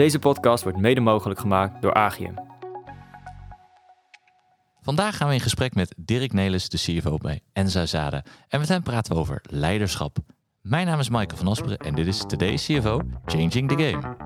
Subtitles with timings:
[0.00, 2.34] Deze podcast wordt mede mogelijk gemaakt door Agium.
[4.82, 8.24] Vandaag gaan we in gesprek met Dirk Nelis, de CFO bij Enza Zade.
[8.48, 10.18] En met hem praten we over leiderschap.
[10.62, 14.16] Mijn naam is Michael van Asperen en dit is Today's CFO Changing the Game.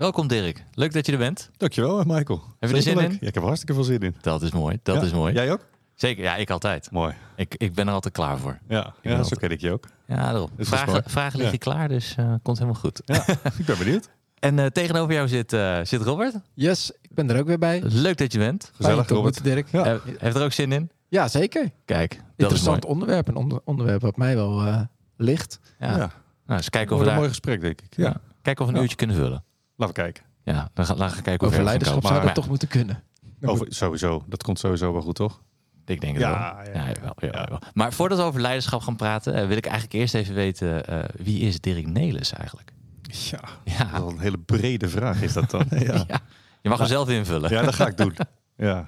[0.00, 1.50] Welkom Dirk, leuk dat je er bent.
[1.56, 2.42] Dankjewel, Michael.
[2.58, 3.04] Heb je er zin leuk.
[3.04, 3.10] in?
[3.10, 4.16] Ja, ik heb er hartstikke veel zin in.
[4.20, 5.02] Dat is mooi, dat Ja?
[5.02, 5.32] is mooi.
[5.34, 5.66] Jij ook?
[5.94, 6.90] Zeker, ja, ik altijd.
[6.90, 7.14] Mooi.
[7.36, 8.58] Ik, ik ben er altijd klaar voor.
[8.68, 9.86] Ja, ja zo altijd- ken ik je ook.
[10.06, 10.50] Ja, daarom.
[10.56, 10.82] is mooi.
[10.82, 11.72] Vragen, vragen liggen Ja.
[11.72, 13.02] klaar, dus eh, komt helemaal goed.
[13.04, 13.24] Ja,
[13.58, 14.08] ik ben benieuwd.
[14.38, 16.34] En eh, tegenover jou zit, eh, zit Robert.
[16.54, 17.82] Yes, ik ben er ook weer bij.
[17.84, 18.70] Leuk dat je bent.
[18.74, 19.44] Gezellig, Fijn Robert.
[19.44, 19.68] Dirk.
[19.72, 20.00] Ja.
[20.18, 20.90] Heeft er ook zin in?
[21.08, 21.70] Ja, zeker.
[21.84, 22.24] Kijk, dat is.
[22.36, 23.28] Interessant onderwerp.
[23.28, 24.80] Een onder- onderwerp wat mij wel eh,
[25.16, 25.60] ligt.
[25.80, 25.86] Ja.
[25.86, 25.96] Ja.
[25.96, 26.10] Nou,
[26.46, 27.96] eens kijken of we Wordt een daar mooi gesprek, denk ik.
[27.96, 28.04] Ja.
[28.04, 28.20] ja.
[28.42, 28.82] kijken of we een Ja.
[28.82, 29.44] uurtje kunnen vullen.
[29.80, 30.24] Laten we kijken.
[30.42, 32.68] Ja, dan gaan, dan gaan we kijken of Over leiderschap zou Maar- dat toch moeten
[32.68, 33.02] kunnen.
[33.40, 34.24] Dan Over, sowieso.
[34.26, 35.42] Dat komt sowieso wel goed, toch?
[35.86, 36.32] Ik denk het wel.
[36.32, 36.92] Ja, ja, Ja, ja.
[36.94, 37.40] jawel, jawel, Ja.
[37.40, 37.58] jawel.
[37.74, 40.98] Maar voordat we over leiderschap gaan praten, eh, wil ik eigenlijk eerst even weten, eh,
[41.16, 42.72] wie is Dirk Nelis eigenlijk?
[43.02, 45.64] Ja, dat Ja, is wel een hele brede vraag is dat dan.
[45.78, 46.04] ja.
[46.08, 46.20] ja.
[46.62, 47.50] je mag hem zelf invullen.
[47.50, 48.16] ja, dat ga ik doen.
[48.56, 48.86] Ja,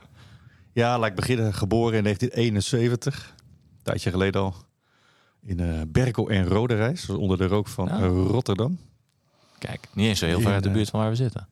[0.72, 1.54] ja laat ik beginnen.
[1.54, 3.34] Geboren in 1971.
[3.76, 4.54] Een tijdje geleden al.
[5.42, 7.06] In eh Berkel en Roderijs.
[7.06, 8.78] dus onder de rook van eh, Rotterdam.
[9.68, 11.48] Kijk, niet eens zo heel ver uit de buurt van waar we zitten.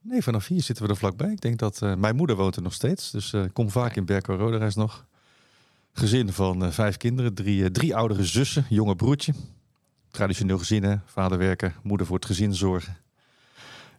[0.00, 1.30] Nee, vanaf hier zitten we er vlakbij.
[1.30, 3.10] Ik denk dat eh, mijn moeder woont er nog steeds.
[3.10, 5.06] Dus ik kom vaak in Berkel Roderijs nog.
[5.92, 7.34] Gezin van eh, vijf kinderen.
[7.34, 8.66] Drie, drie oudere zussen.
[8.68, 9.34] Jonge broertje.
[10.10, 10.96] Traditioneel gezin, hè.
[11.04, 12.96] Vader werken, moeder voor het gezin zorgen.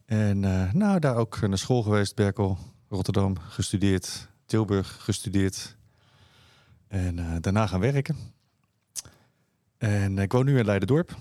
[0.06, 0.40] En
[0.78, 2.16] nou, daar ook naar school geweest.
[2.16, 2.58] Berkel,
[2.90, 4.30] Rotterdam gestudeerd.
[4.46, 5.78] Tilburg gestudeerd.
[6.88, 8.16] En daarna gaan werken.
[9.78, 11.18] En ik woon nu in Leiderdorp.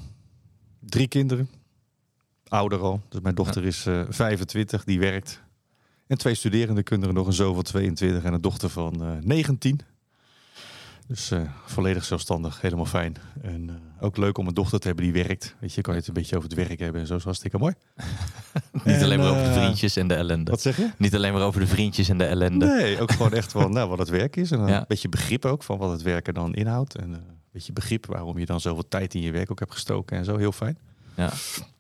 [0.81, 1.49] Drie kinderen.
[2.49, 3.01] Ouder al.
[3.09, 5.43] Dus mijn dochter is eh 25, die werkt.
[6.07, 9.81] En twee studerende kinderen, nog een zoon van 22 en een dochter van eh 19.
[11.09, 13.17] Dus eh, volledig zelfstandig, helemaal fijn.
[13.43, 15.55] En ook leuk om een dochter te hebben die werkt.
[15.61, 17.17] Weet je, kan je het een beetje over het werk hebben en zo.
[17.17, 17.75] is hartstikke mooi.
[18.73, 20.51] Niet En, alleen maar over de vriendjes en de ellende.
[20.51, 20.91] Wat zeg je?
[20.99, 22.67] Niet alleen maar over de vriendjes en de ellende.
[22.67, 24.51] Nee, ook gewoon echt wel nou, wat het werk is.
[24.51, 24.79] En Ja.
[24.79, 26.95] een beetje begrip ook van wat het werken dan inhoudt.
[26.95, 30.17] En een beetje begrip waarom je dan zoveel tijd in je werk ook hebt gestoken
[30.17, 30.37] en zo.
[30.37, 30.79] Heel fijn.
[31.17, 31.31] Ja.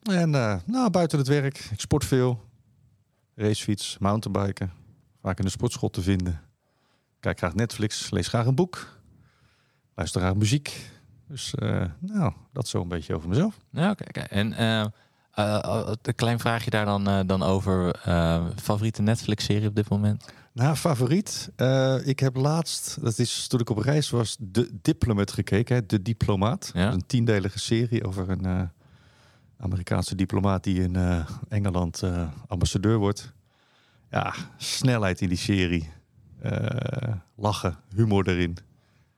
[0.03, 2.45] En eh, nou, buiten het werk, ik sport veel.
[3.35, 4.73] Racefiets, mountainbiken.
[5.23, 6.41] Vaak in de sportschool te vinden.
[7.21, 8.99] Kijk graag Netflix, lees graag een boek.
[9.95, 10.91] Luister graag muziek.
[11.29, 13.57] Dus eh, nou, dat zo een beetje over mezelf.
[13.71, 14.21] Ja, oké.
[14.21, 14.87] En eh,
[16.03, 17.97] een klein vraagje daar dan, dan over
[18.63, 20.33] favoriete Netflix-serie op dit moment?
[20.53, 21.51] Nou, favoriet.
[22.05, 25.77] Ik heb laatst, dat is toen ik op reis was, De Diplomat gekeken.
[25.77, 25.87] Hè?
[25.87, 26.71] De Diplomaat.
[26.75, 26.93] Ja.
[26.93, 28.71] Een tiendelige serie over een
[29.59, 33.33] Amerikaanse diplomaat die in eh, Engeland eh, ambassadeur wordt.
[34.11, 35.89] Ja, snelheid in die serie.
[36.39, 38.56] Eh, lachen, humor erin.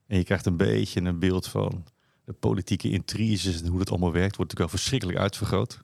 [0.06, 1.84] En je krijgt een beetje een beeld van
[2.24, 4.36] de politieke intriges en hoe dat allemaal werkt.
[4.36, 5.82] Wordt natuurlijk wel verschrikkelijk uitvergroot.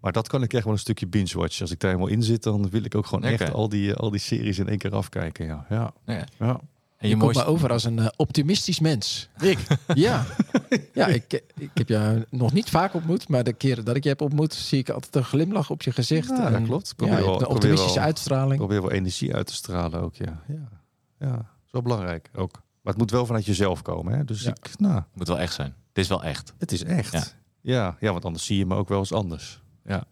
[0.00, 1.60] Maar dat kan ik echt wel een stukje binge-watchen.
[1.60, 4.10] Als ik daar helemaal in zit, dan wil ik ook gewoon echt al die, al
[4.10, 5.46] die series in één keer afkijken.
[5.46, 5.94] Ja, ja.
[6.06, 6.26] Ja.
[6.38, 6.60] ja.
[7.04, 9.28] En je je komt me over als een eh, optimistisch mens.
[9.40, 9.58] Ik?
[9.94, 10.24] Ja,
[10.92, 14.08] ja ik, ik heb je nog niet vaak ontmoet, maar de keren dat ik je
[14.08, 16.28] heb ontmoet, zie ik altijd een glimlach op je gezicht.
[16.28, 16.94] Ja, dat klopt.
[16.96, 18.56] Ja, wel- een probeer optimistische wel- uitstraling.
[18.56, 20.42] probeer wel energie uit te stralen ook, ja.
[20.48, 20.68] Ja,
[21.18, 21.30] ja.
[21.30, 22.52] dat is wel belangrijk ook.
[22.52, 24.12] Maar het moet wel vanuit jezelf komen.
[24.18, 24.24] Hè?
[24.24, 24.50] Dus Ja.
[24.50, 25.74] ik, nou, Moet wel echt zijn.
[25.88, 26.54] Het is wel echt.
[26.58, 27.12] het is echt.
[27.12, 27.22] Ja.
[27.60, 27.96] Ja.
[28.00, 29.62] Ja, want anders zie je me ook wel eens anders.
[29.84, 30.04] Ja.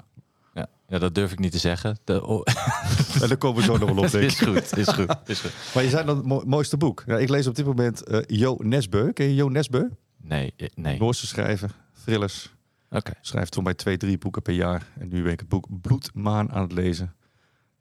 [0.93, 1.99] Ja, dat durf ik niet te zeggen.
[2.05, 2.43] De, oh,
[3.23, 5.53] En daar komen we zo nog wel op, denk is goed, is goed, is goed.
[5.75, 7.03] Maar je zei dan het mo- mooiste boek.
[7.07, 9.13] Ja, ik lees op dit moment eh Jo Nesbø.
[9.13, 9.89] Ken je Jo Nesbø?
[10.23, 10.95] Nee, eh, nee.
[10.95, 11.03] Oké.
[11.05, 11.71] Noorse schrijver,
[12.05, 12.55] thrillers.
[13.21, 14.87] Schrijft voor mij twee, drie boeken per jaar.
[14.99, 17.15] En nu ben ik het boek Bloedmaan aan het lezen.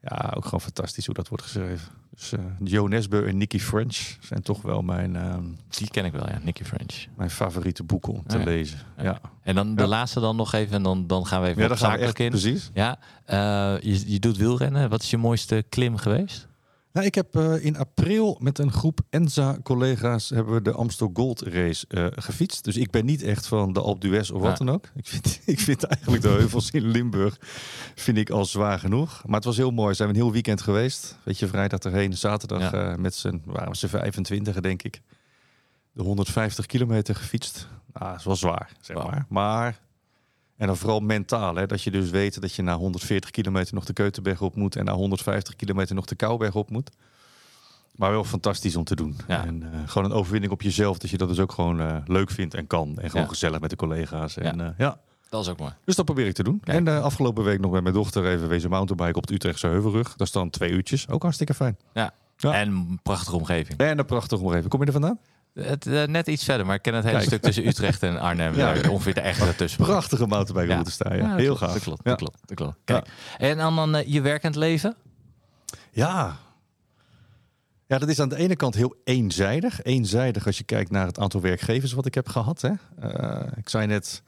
[0.00, 1.88] Ja, ook gewoon fantastisch hoe dat wordt geschreven.
[2.14, 6.28] Dus eh Nesbø en Nicky French zijn toch wel mijn, ehm, Die ken ik wel,
[6.28, 6.38] ja.
[6.42, 7.06] Nicky French.
[7.16, 8.44] mijn favoriete boeken om te Ja.
[8.44, 8.78] lezen.
[8.96, 9.02] Ja.
[9.04, 9.88] Ja, En dan de Ja.
[9.88, 12.30] laatste dan nog even en dan, dan gaan we even ja zakelijk in.
[12.30, 12.70] precies.
[12.74, 13.36] Ja, eh,
[13.80, 14.90] je, je doet wielrennen.
[14.90, 16.48] Wat is je mooiste klim geweest?
[16.92, 21.40] Nou, ik heb eh, in april met een groep Enza-collega's hebben we de Amstel Gold
[21.40, 22.64] Race eh, gefietst.
[22.64, 24.88] Dus ik ben niet echt van de Alpe d'Huez of wat dan ook.
[24.94, 27.36] Ik vind, ik vind eigenlijk de heuvels in Limburg
[27.94, 29.22] vind ik al zwaar genoeg.
[29.26, 29.88] Maar het was heel mooi.
[29.88, 31.16] We zijn een heel weekend geweest.
[31.24, 32.90] Weet je, vrijdag erheen, zaterdag Ja.
[32.90, 35.00] eh, met z'n waren we z'n 25 denk ik.
[35.92, 37.68] De 150 kilometer gefietst.
[37.92, 39.26] Nou, dat is wel zwaar, zeg maar.
[39.28, 39.80] Maar
[40.62, 43.84] en dan vooral mentaal, hè, dat je dus weet dat je na 140 kilometer nog
[43.84, 46.90] de Keutenberg op moet en na 150 kilometer nog de Kouberg op moet.
[47.96, 49.16] Maar wel fantastisch om te doen.
[49.28, 49.44] Ja.
[49.46, 52.30] En eh, gewoon een overwinning op jezelf, dat je dat dus ook gewoon eh, leuk
[52.30, 52.88] vindt en kan.
[52.98, 53.28] En gewoon Ja.
[53.28, 54.36] gezellig met de collega's.
[54.36, 54.64] En, Ja.
[54.64, 54.74] ja.
[54.78, 54.98] ja.
[55.28, 55.72] Dat is ook mooi.
[55.84, 56.60] Dus dat probeer ik te doen.
[56.60, 56.76] Kijk.
[56.76, 60.16] En de afgelopen week nog met mijn dochter even wezen mountainbiken op de Utrechtse Heuvelrug.
[60.16, 61.08] Dat is dan twee uurtjes.
[61.08, 61.76] Ook hartstikke fijn.
[61.92, 62.12] Ja.
[62.40, 63.78] En een prachtige omgeving.
[63.78, 64.68] En een prachtig omgeving.
[64.68, 65.18] Kom je er vandaan?
[65.54, 67.28] Het, eh, net iets verder, maar ik ken het hele Kijk.
[67.28, 68.54] stuk tussen Utrecht en Arnhem.
[68.62, 68.88] Ja.
[68.90, 69.84] Ongeveer de echte tussen.
[69.84, 71.16] Prachtige mountainbike staan.
[71.16, 71.36] Ja.
[71.36, 71.72] Heel gaaf.
[71.72, 72.76] Dat klopt, dat klopt, dat klopt.
[72.84, 73.06] Kijk.
[73.38, 74.96] En dan, dan eh, je werkend leven?
[75.90, 76.36] Ja.
[77.86, 79.82] Ja, dat is aan de ene kant heel eenzijdig.
[79.82, 82.60] Eenzijdig als je kijkt naar het aantal werkgevers wat ik heb gehad.
[82.60, 82.72] Hè.
[83.00, 84.22] Eh, ik zei net,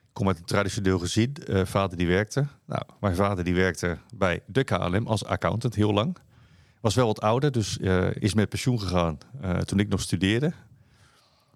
[0.00, 1.36] ik kom uit een traditioneel gezin.
[1.64, 2.46] Vader die werkte.
[2.66, 6.16] Nou, mijn vader die werkte bij de KLM als accountant heel lang.
[6.80, 7.76] Was wel wat ouder, dus
[8.12, 9.18] is met pensioen gegaan
[9.64, 10.52] toen ik nog studeerde.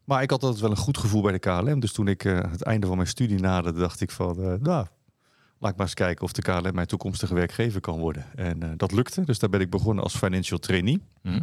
[0.05, 1.81] Maar ik had altijd wel een goed gevoel bij de KLM.
[1.81, 4.37] Dus toen ik eh, het einde van mijn studie naderde, dacht ik van...
[4.37, 4.87] eh, nou,
[5.59, 8.25] laat ik maar eens kijken of de KLM mijn toekomstige werkgever kan worden.
[8.35, 9.25] En eh, dat lukte.
[9.25, 11.03] Dus daar ben ik begonnen als financial trainee.
[11.23, 11.41] Hm?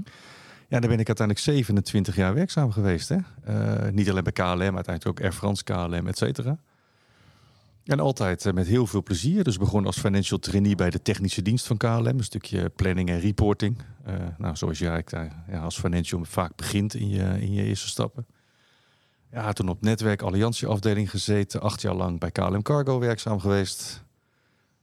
[0.68, 3.10] Ja, daar ben ik uiteindelijk 27 jaar werkzaam geweest.
[3.10, 3.18] Hè?
[3.92, 6.58] Niet alleen bij KLM, uiteindelijk ook Air France, KLM, et cetera.
[7.86, 9.44] En altijd met heel veel plezier.
[9.44, 12.06] Dus begon als financial trainee bij de technische dienst van KLM.
[12.06, 13.78] Een stukje planning en reporting.
[14.38, 15.04] Nou, zoals jij
[15.52, 18.26] ja, als financial vaak begint in je, in je eerste stappen.
[19.32, 21.62] Ja, toen op netwerk Alliantie afdeling gezeten.
[21.62, 24.04] Acht jaar lang bij KLM Cargo werkzaam geweest.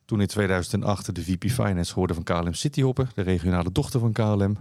[0.05, 4.57] Toen in 2008 de VP Finance hoorde van KLM Cityhopper, de regionale dochter van KLM.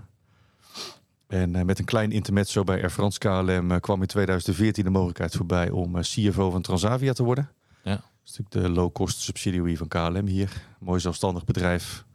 [1.28, 4.90] En eh, met een klein intermezzo bij Air France KLM eh, kwam in 2014 de
[4.90, 7.50] mogelijkheid voorbij om eh, CFO van Transavia te worden.
[7.84, 7.92] Ja.
[7.92, 10.52] Dat is natuurlijk de low-cost subsidiary van KLM hier.
[10.80, 12.06] Mooi zelfstandig bedrijf.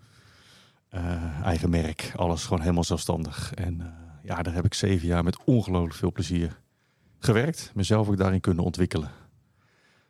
[1.43, 3.55] Eigen merk, alles gewoon helemaal zelfstandig.
[3.55, 6.61] En ja, daar heb ik zeven jaar met ongelooflijk veel plezier
[7.20, 7.70] gewerkt.
[7.75, 9.11] Mezelf ook daarin kunnen ontwikkelen.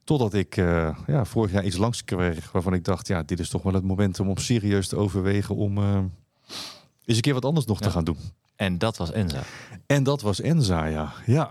[0.04, 3.48] Totdat ik eh, ja, vorig jaar iets langs kreeg waarvan ik dacht, ja, dit is
[3.48, 5.98] toch wel het moment om serieus te overwegen om eh,
[7.04, 8.18] eens een keer wat anders nog te gaan doen.
[8.56, 9.42] En dat was Enza.
[9.86, 11.12] En dat was Enza, ja.
[11.26, 11.50] ja.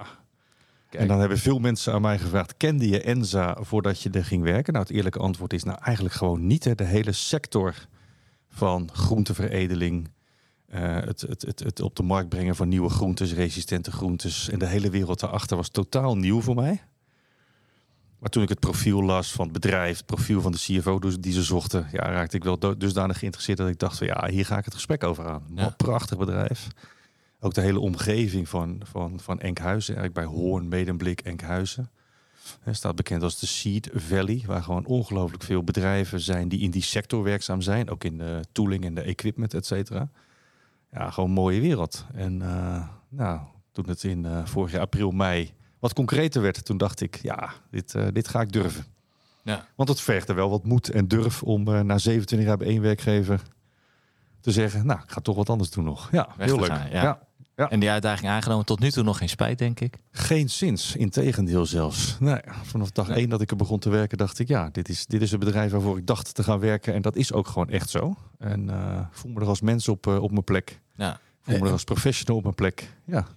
[0.89, 4.43] En dan hebben veel mensen aan mij gevraagd: kende je Enza voordat je er ging
[4.43, 4.73] werken?
[4.73, 6.63] Nou, het eerlijke antwoord is: nou, eigenlijk gewoon niet.
[6.63, 6.75] Hè.
[6.75, 7.75] De hele sector
[8.49, 10.09] van groenteveredeling,
[10.69, 14.59] eh, het, het, het, het op de markt brengen van nieuwe groentes, resistente groentes en
[14.59, 16.81] de hele wereld daarachter was totaal nieuw voor mij.
[18.19, 21.19] Maar toen ik het profiel las van het bedrijf, het profiel van de CFO dus
[21.19, 24.45] die ze zochten, ja, raakte ik wel dusdanig geïnteresseerd dat ik dacht van ja, hier
[24.45, 25.43] ga ik het gesprek over aan.
[25.55, 25.63] Ja.
[25.63, 26.67] Wat prachtig bedrijf.
[27.39, 31.89] Ook de hele omgeving van, van, van Enkhuizen, eigenlijk bij Hoorn, Medemblik, Enkhuizen.
[32.71, 36.81] Staat bekend als de Seed Valley, waar gewoon ongelooflijk veel bedrijven zijn die in die
[36.81, 37.89] sector werkzaam zijn.
[37.89, 40.09] Ook in de tooling en de equipment, et cetera.
[40.91, 42.05] Ja, gewoon een mooie wereld.
[42.13, 43.39] En eh, nou,
[43.71, 47.53] toen het in eh, vorig jaar april, mei wat concreter werd, toen dacht ik, ja,
[47.71, 48.85] dit, eh, dit ga ik durven.
[49.43, 49.65] Ja.
[49.75, 52.81] Want het vergt er wel wat moed en durf om na 27 jaar bij één
[52.81, 53.41] werkgever
[54.41, 56.11] te zeggen, nou, ik ga toch wat anders doen nog.
[56.11, 56.67] Ja, Weg heel leuk.
[56.67, 57.01] gaan, ja.
[57.01, 57.27] ja.
[57.59, 57.69] Ja.
[57.69, 58.65] En die uitdaging aangenomen.
[58.65, 59.97] Tot nu toe nog geen spijt, denk ik.
[60.11, 62.17] Geen zins, integendeel zelfs.
[62.19, 63.17] Nee, vanaf dag Nee.
[63.17, 65.39] één dat ik er begon te werken, dacht ik, ja, dit is, dit is een
[65.39, 66.93] bedrijf waarvoor ik dacht te gaan werken.
[66.93, 68.15] En dat is ook gewoon echt zo.
[68.37, 70.79] En eh, voel me er als mens op, eh, op mijn plek.
[70.95, 71.19] Ja.
[71.41, 72.93] Voel me er als professional op mijn plek.
[73.05, 73.27] Ja,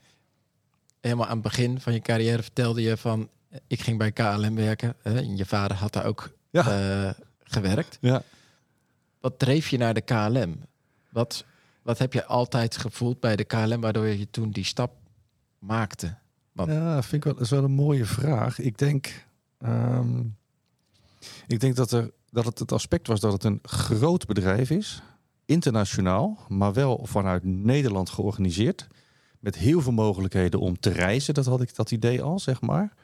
[1.01, 3.29] Helemaal aan het begin van je carrière vertelde je van...
[3.67, 4.95] Ik ging bij KLM werken.
[5.03, 7.11] hè, en je vader had daar ook ja, eh,
[7.43, 7.99] gewerkt.
[8.01, 8.23] ja.
[9.21, 10.61] Wat dreef je naar de KLM?
[11.09, 11.45] Wat,
[11.83, 13.81] wat heb je altijd gevoeld bij de KLM...
[13.81, 14.93] waardoor je toen die stap
[15.59, 16.15] maakte?
[16.55, 18.59] Ja, vind ik wel, dat is wel een mooie vraag.
[18.59, 19.27] Ik denk,
[19.59, 20.21] ehm,
[21.47, 25.03] ik denk dat, er, dat het het aspect was dat het een groot bedrijf is,
[25.45, 28.89] internationaal, maar wel vanuit Nederland georganiseerd,
[29.39, 31.35] met heel veel mogelijkheden om te reizen.
[31.35, 32.95] Dat had ik dat idee al, zeg maar.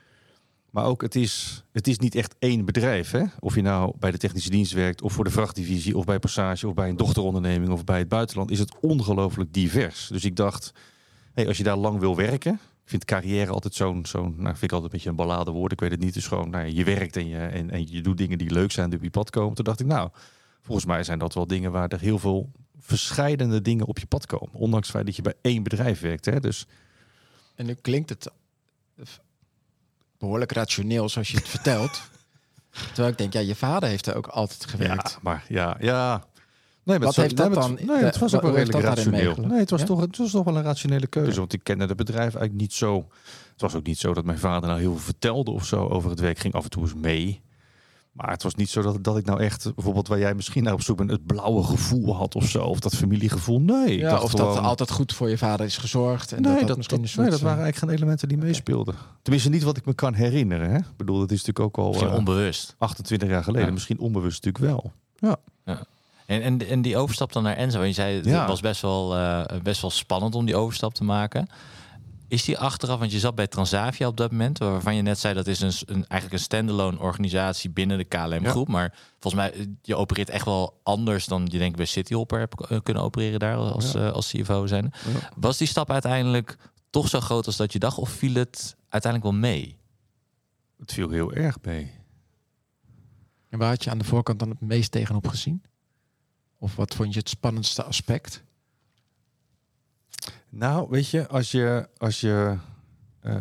[0.71, 3.11] Maar ook het is, het is niet echt één bedrijf.
[3.11, 3.25] Hè?
[3.41, 6.69] Of je nou bij de technische dienst werkt, of voor de vrachtdivisie, of bij Passage,
[6.69, 10.09] of bij een dochteronderneming, of bij het buitenland, is het ongelooflijk divers.
[10.09, 10.73] Dus ik dacht,
[11.35, 14.63] hey, als je daar lang wil werken, ik vind carrière altijd zo'n, zo'n nou, vind
[14.63, 15.73] ik altijd een beetje een ballade woord.
[15.73, 16.15] Ik weet het niet.
[16.15, 18.99] Dus gewoon, nou, je werkt en je, en, je doet dingen die leuk zijn, die
[18.99, 19.55] op je pad komen.
[19.55, 20.11] Toen dacht ik, nou,
[20.63, 24.27] volgens mij zijn dat wel dingen waar er heel veel verscheidende dingen op je pad
[24.27, 24.55] komen.
[24.55, 26.25] Ondanks het feit dat je bij één bedrijf werkt.
[26.25, 26.41] Hè?
[26.41, 26.67] Dus
[27.55, 28.31] En nu klinkt het
[30.19, 32.01] behoorlijk rationeel zoals je het vertelt.
[32.87, 35.11] Terwijl ik denk, ja, je vader heeft er ook altijd gewerkt.
[35.11, 36.27] ja, maar ja, ja.
[36.85, 39.35] Nee, maar Wat zo- heeft dat dan- het- Nee, het was ook wel redelijk rationeel.
[39.37, 39.87] Nee, het was, Ja?
[39.87, 41.39] toch, het was toch wel een rationele keuze.
[41.39, 43.07] Want ik kende het bedrijf eigenlijk niet zo.
[43.53, 46.11] Het was ook niet zo dat mijn vader nou heel veel vertelde of zo over
[46.11, 46.39] het werk.
[46.39, 47.41] Ging af en toe eens mee.
[48.19, 50.73] Maar het was niet zo dat, dat ik nou echt, bijvoorbeeld waar jij misschien naar
[50.73, 52.63] op zoek bent, het blauwe gevoel had of zo.
[52.63, 53.61] Of dat familiegevoel.
[53.61, 56.33] Nee, Ja, of gewoon, dat altijd goed voor je vader is gezorgd.
[56.33, 57.21] En nee, dat, dat, dat misschien dat- soort...
[57.23, 58.95] nee, dat waren eh, eigenlijk geen elementen die meespeelden.
[59.23, 60.71] Tenminste, niet wat ik me kan herinneren.
[60.71, 60.77] Hè?
[60.79, 62.75] Ik bedoel, dat is natuurlijk ook al Misschien eh, onbewust.
[62.79, 63.67] 28 jaar geleden.
[63.67, 63.73] Ja.
[63.73, 64.93] Misschien onbewust natuurlijk wel.
[66.27, 67.77] En, en, en die overstap dan naar Enzo.
[67.77, 68.47] want Je zei, het Ja.
[68.47, 71.49] was best wel, eh, best wel spannend om die overstap te maken.
[72.29, 75.35] Is die achteraf, want je zat bij Transavia op dat moment, waarvan je net zei
[75.35, 78.51] dat is een, een eigenlijk een standalone organisatie binnen de KLM Ja.
[78.51, 78.69] groep.
[78.69, 82.67] Maar volgens mij, eh, je opereert echt wel anders dan je denkt bij Cityhopper hebt
[82.71, 84.07] eh, kunnen opereren daar als, Ja.
[84.07, 84.93] eh, als CFO zijn.
[85.07, 85.31] Ja.
[85.37, 86.57] Was die stap uiteindelijk
[86.91, 89.79] toch zo groot als dat je dacht, of viel het uiteindelijk wel mee?
[90.79, 91.91] Het viel heel erg mee.
[93.49, 95.63] En waar had je aan de voorkant dan het meest tegenop gezien?
[96.59, 98.43] Of wat vond je het spannendste aspect?
[100.51, 102.57] Nou, weet je, als je, als je,
[103.21, 103.33] eh,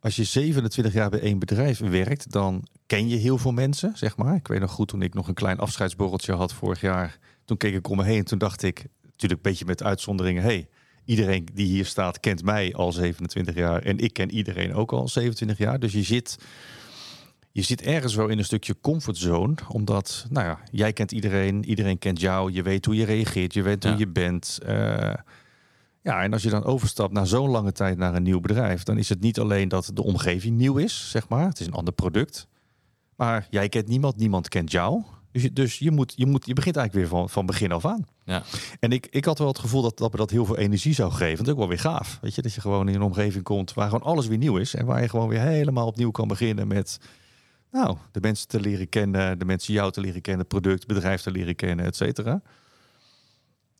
[0.00, 4.16] als je 27 jaar bij één bedrijf werkt, dan ken je heel veel mensen, zeg
[4.16, 4.34] maar.
[4.34, 7.18] Ik weet nog goed toen ik nog een klein afscheidsborreltje had vorig jaar.
[7.44, 10.42] Toen keek ik om me heen en toen dacht ik, natuurlijk een beetje met uitzonderingen,
[10.42, 10.68] hey,
[11.04, 15.08] iedereen die hier staat kent mij al 27 jaar en ik ken iedereen ook al
[15.08, 15.78] 27 jaar.
[15.78, 16.38] Dus je zit,
[17.52, 21.98] je zit ergens wel in een stukje comfortzone, omdat, nou ja, jij kent iedereen, iedereen
[21.98, 23.90] kent jou, je weet hoe je reageert, je weet Ja.
[23.90, 24.58] hoe je bent.
[24.66, 25.14] Eh,
[26.04, 28.98] ja, en als je dan overstapt na zo'n lange tijd naar een nieuw bedrijf, dan
[28.98, 31.48] is het niet alleen dat de omgeving nieuw is, zeg maar.
[31.48, 32.46] Het is een ander product.
[33.16, 35.02] Maar jij kent niemand, niemand kent jou.
[35.32, 37.86] Dus je, dus je, moet, je, moet, je begint eigenlijk weer van, van begin af
[37.86, 38.06] aan.
[38.24, 38.42] Ja.
[38.80, 41.12] En ik, ik had wel het gevoel dat, dat me dat heel veel energie zou
[41.12, 41.36] geven.
[41.36, 42.18] Dat is ook wel weer gaaf.
[42.20, 44.74] Weet je, dat je gewoon in een omgeving komt waar gewoon alles weer nieuw is.
[44.74, 46.98] En waar je gewoon weer helemaal opnieuw kan beginnen met
[47.70, 50.92] nou, de mensen te leren kennen, de mensen jou te leren kennen, het product, het
[50.94, 52.42] bedrijf te leren kennen, et cetera.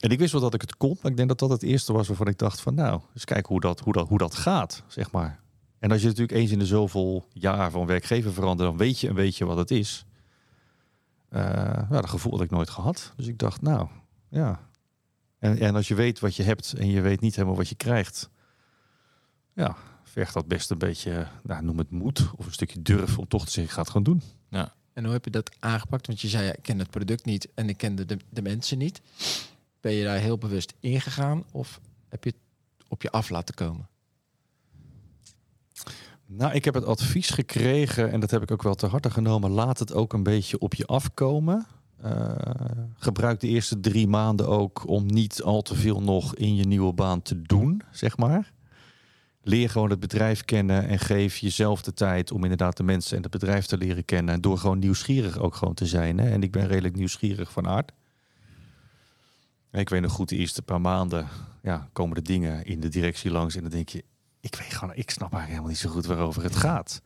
[0.05, 1.93] En ik wist wel dat ik het kon, maar ik denk dat dat het eerste
[1.93, 4.83] was waarvan ik dacht van nou, eens kijken hoe dat, hoe dat, hoe dat gaat,
[4.87, 5.41] zeg maar.
[5.79, 9.09] En als je natuurlijk eens in de zoveel jaar van werkgever verandert, dan weet je
[9.09, 10.07] een beetje wat het is.
[11.29, 11.41] Eh
[11.89, 13.13] nou, dat gevoel had ik nooit gehad.
[13.17, 13.89] Dus ik dacht, nou,
[14.29, 14.69] ja.
[15.39, 17.75] En, en als je weet wat je hebt en je weet niet helemaal wat je
[17.75, 18.31] krijgt,
[19.53, 23.29] ja, vergt dat best een beetje, nou, noem het moed of een stukje durf om
[23.29, 24.23] toch te zeggen, ik ga het gewoon doen.
[24.93, 26.07] En hoe heb je dat aangepakt?
[26.07, 28.79] Want je zei, ja, ik ken het product niet en ik kende de, de mensen
[28.79, 29.01] niet.
[29.85, 32.39] Ben je daar heel bewust ingegaan of heb je het
[32.89, 33.89] op je af laten komen?
[36.27, 39.51] Nou, ik heb het advies gekregen en dat heb ik ook wel te harte genomen.
[39.51, 41.67] Laat het ook een beetje op je afkomen.
[42.01, 42.33] Eh,
[42.95, 46.93] gebruik de eerste drie maanden ook om niet al te veel nog in je nieuwe
[46.93, 48.53] baan te doen, zeg maar.
[49.43, 53.23] Leer gewoon het bedrijf kennen en geef jezelf de tijd om inderdaad de mensen en
[53.23, 54.41] het bedrijf te leren kennen.
[54.41, 56.19] Door gewoon nieuwsgierig ook gewoon te zijn.
[56.19, 56.31] Hè?
[56.31, 57.93] En ik ben redelijk nieuwsgierig van aard.
[59.81, 61.29] Ik weet nog goed, de eerste paar maanden
[61.63, 64.05] ja, komen de dingen in de directie langs en dan denk je,
[64.41, 67.03] ik weet gewoon, ik snap eigenlijk helemaal niet zo goed waarover het gaat.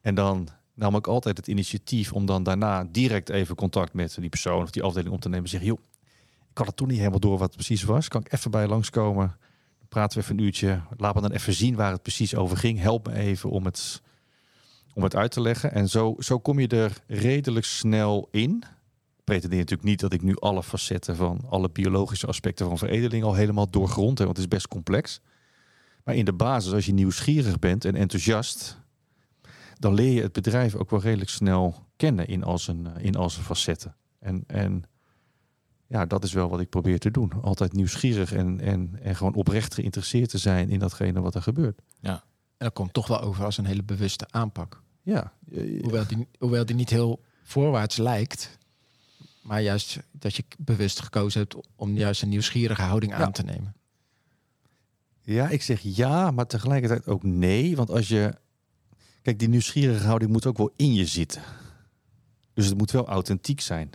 [0.00, 4.28] En dan nam ik altijd het initiatief om dan daarna direct even contact met die
[4.28, 5.44] persoon of die afdeling om te nemen.
[5.44, 5.80] En zeggen, joh,
[6.50, 8.08] ik had het toen niet helemaal door wat het precies was.
[8.08, 9.36] Kan ik even bij langskomen?
[9.78, 10.80] Dan praten we even een uurtje.
[10.96, 12.80] Laat me dan even zien waar het precies over ging.
[12.80, 14.02] Help me even om het,
[14.94, 15.72] om het uit te leggen.
[15.72, 18.64] En zo, zo kom je er redelijk snel in.
[19.28, 23.34] Pretendeer natuurlijk niet dat ik nu alle facetten van alle biologische aspecten van veredeling al
[23.34, 25.20] helemaal doorgrond heb, want het is best complex.
[26.04, 28.78] Maar in de basis, als je nieuwsgierig bent en enthousiast,
[29.78, 33.16] dan leer je het bedrijf ook wel redelijk snel kennen in al zijn, eh, in
[33.16, 33.96] al zijn facetten.
[34.18, 34.82] En, en
[35.86, 37.32] ja, dat is wel wat ik probeer te doen.
[37.42, 41.82] Altijd nieuwsgierig en, en, en gewoon oprecht geïnteresseerd te zijn in datgene wat er gebeurt.
[42.56, 44.82] En dat komt toch wel over als een hele bewuste aanpak.
[45.02, 48.57] Ja, eh, Hoewel die, hoewel die niet heel voorwaarts lijkt.
[49.48, 53.30] Maar juist dat je bewust gekozen hebt om juist een nieuwsgierige houding aan Ja.
[53.30, 53.74] te nemen.
[55.22, 57.76] Ja, ik zeg ja, maar tegelijkertijd ook nee.
[57.76, 58.34] Want als je.
[59.22, 61.42] Kijk, die nieuwsgierige houding moet ook wel in je zitten.
[62.54, 63.90] Dus het moet wel authentiek zijn.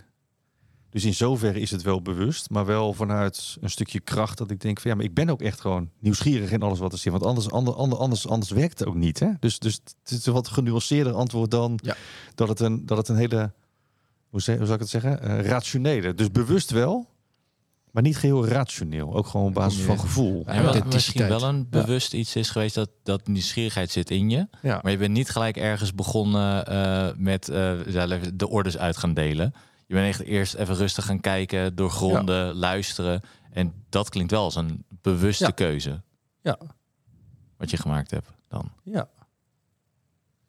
[0.90, 4.60] Dus in zoverre is het wel bewust, maar wel vanuit een stukje kracht dat ik
[4.60, 7.12] denk van ja, maar ik ben ook echt gewoon nieuwsgierig in alles wat er zit.
[7.12, 9.18] Want anders, ander, ander, anders, anders werkt het ook niet.
[9.20, 9.30] Hè?
[9.40, 11.96] Dus, dus het is een wat genuanceerder antwoord dan Ja.
[12.34, 13.52] dat, het een, dat het een hele,
[14.34, 16.14] hoe, zeg, hoe zou ik het zeggen, Eh, rationele.
[16.14, 17.08] Dus bewust wel,
[17.90, 19.14] maar niet geheel rationeel.
[19.14, 20.42] Ook gewoon op basis van gevoel.
[20.46, 20.92] Ja, En wat authenticiteit.
[20.94, 24.48] misschien wel een bewust iets is geweest dat, dat nieuwsgierigheid zit in je.
[24.62, 24.78] Ja.
[24.82, 27.72] Maar je bent niet gelijk ergens begonnen eh, met eh,
[28.34, 29.54] de orders uit gaan delen.
[29.86, 33.20] Je bent echt eerst even rustig gaan kijken, doorgronden, luisteren.
[33.52, 35.50] En dat klinkt wel als een bewuste Ja.
[35.50, 36.02] keuze.
[36.40, 36.58] Ja.
[37.56, 38.70] Wat je gemaakt hebt dan.
[38.84, 39.08] Ja.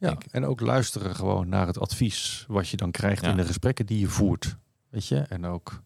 [0.05, 0.31] Ja, Denk ik.
[0.31, 3.29] en ook luisteren gewoon naar het advies wat je dan krijgt Ja.
[3.29, 4.57] in de gesprekken die je voert.
[4.89, 5.81] Weet je, en ook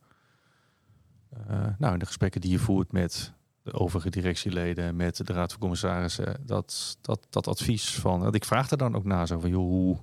[1.48, 3.34] eh, nou, in de gesprekken die je voert met
[3.64, 8.46] de overige directieleden, met de raad van commissarissen, dat, dat, dat advies van, dat ik
[8.46, 9.98] vraag er dan ook na, zo van, joh, hoe,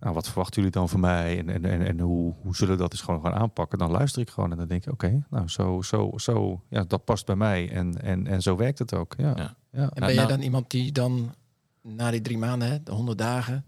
[0.00, 2.80] nou, wat verwachten jullie dan van mij en, en, en, en hoe, hoe zullen we
[2.82, 3.78] dat eens gewoon gaan aanpakken?
[3.78, 7.04] Dan luister ik gewoon en dan denk ik, oké, nou, zo, zo, zo, ja, dat
[7.04, 9.14] past bij mij en, en, en zo werkt het ook.
[9.16, 9.36] Ja, Ja.
[9.36, 9.46] ja.
[9.70, 11.34] En Nou, ben jij nou- dan iemand die dan
[11.84, 13.64] na die drie maanden, hè, de honderd dagen,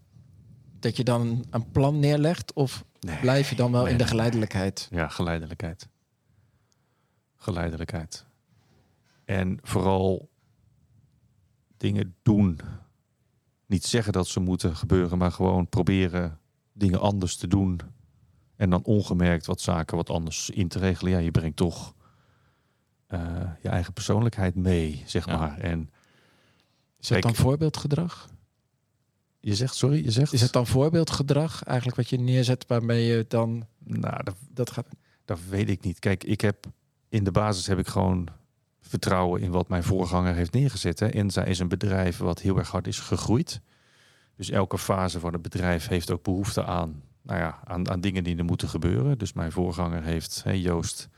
[0.78, 2.52] dat je dan een plan neerlegt?
[2.52, 3.20] Of Nee.
[3.20, 4.12] blijf je dan wel Nee, in de nee.
[4.12, 4.88] geleidelijkheid?
[4.90, 5.88] Ja, geleidelijkheid.
[7.36, 8.26] Geleidelijkheid.
[9.24, 10.28] En vooral
[11.76, 12.60] dingen doen.
[13.66, 16.38] Niet zeggen dat ze moeten gebeuren, maar gewoon proberen
[16.72, 17.80] dingen anders te doen.
[18.56, 21.12] En dan ongemerkt wat zaken wat anders in te regelen.
[21.12, 21.94] Ja, je brengt toch
[23.06, 23.20] eh,
[23.62, 25.36] je eigen persoonlijkheid mee, zeg Ja.
[25.38, 25.58] maar.
[25.58, 25.90] En
[27.06, 28.28] Is dat dan voorbeeldgedrag?
[29.40, 30.32] je zegt, sorry, je zegt...
[30.32, 34.86] Is het dan voorbeeldgedrag eigenlijk wat je neerzet waarmee je dan Nou, dat, dat gaat?
[35.24, 35.98] dat weet ik niet.
[35.98, 36.66] Kijk, ik heb
[37.08, 38.28] in de basis heb ik gewoon
[38.80, 40.98] vertrouwen in wat mijn voorganger heeft neergezet.
[40.98, 41.06] Hè.
[41.06, 43.60] En zij is een bedrijf wat heel erg hard is gegroeid.
[44.36, 48.24] Dus elke fase van het bedrijf heeft ook behoefte aan, nou ja, aan, aan dingen
[48.24, 49.18] die er moeten gebeuren.
[49.18, 51.08] Dus mijn voorganger heeft, hè, Joost,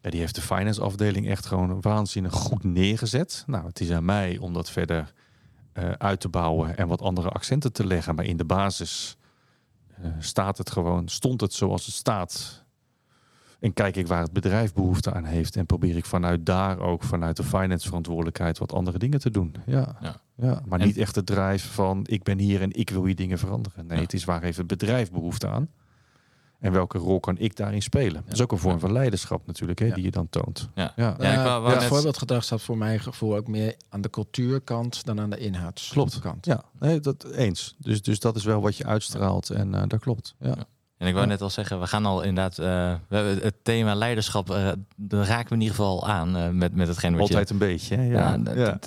[0.00, 3.44] ja, die heeft de finance afdeling echt gewoon waanzinnig goed neergezet.
[3.46, 5.12] Nou, het is aan mij om dat verder
[5.72, 8.14] eh, uit te bouwen en wat andere accenten te leggen.
[8.14, 9.16] Maar in de basis
[10.02, 12.64] eh, staat het gewoon, stond het zoals het staat.
[13.60, 15.56] En kijk ik waar het bedrijf behoefte aan heeft.
[15.56, 19.54] En probeer ik vanuit daar ook, vanuit de finance verantwoordelijkheid, wat andere dingen te doen.
[19.66, 20.20] Ja, Ja.
[20.36, 20.62] ja.
[20.66, 23.38] maar En- niet echt het drijven van ik ben hier en ik wil hier dingen
[23.38, 23.86] veranderen.
[23.86, 24.02] Nee, Ja.
[24.02, 25.68] het is waar heeft het bedrijf behoefte aan.
[26.60, 28.22] En welke rol kan ik daarin spelen?
[28.24, 29.94] Dat is ook een vorm van leiderschap natuurlijk, hè, Ja.
[29.94, 30.68] die je dan toont.
[30.74, 30.92] Ja.
[30.96, 31.14] Ja.
[31.18, 34.10] Ja, ik wou- wou ja, net- voorbeeldgedrag staat voor mijn gevoel ook meer aan de
[34.10, 36.20] cultuurkant dan aan de inhoudskant.
[36.20, 36.46] Klopt.
[36.46, 37.74] Ja, nee, dat eens.
[37.78, 40.34] Dus, dus dat is wel wat je uitstraalt en eh, dat klopt.
[40.40, 40.48] Ja.
[40.48, 40.54] Ja.
[40.96, 41.32] En ik wou Ja.
[41.32, 42.58] net al zeggen, we gaan al inderdaad...
[42.58, 46.48] eh, we hebben het thema leiderschap, eh daar raken we in ieder geval aan eh,
[46.48, 47.34] met, met hetgeen wat je...
[47.34, 47.96] Altijd een beetje.
[47.96, 48.02] Hè?
[48.02, 48.78] Ja, Ja,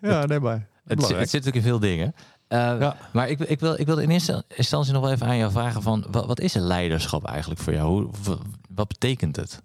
[0.00, 0.68] ja, nee, maar.
[0.84, 2.14] Het, het zit natuurlijk in veel dingen.
[2.48, 2.96] Eh, Ja.
[3.12, 5.82] Maar ik, ik, wil, ik wilde in eerste instantie nog wel even aan jou vragen
[5.82, 6.06] van...
[6.10, 8.10] Wat, wat is een leiderschap eigenlijk voor jou?
[8.24, 8.38] Hoe,
[8.68, 9.62] wat betekent het?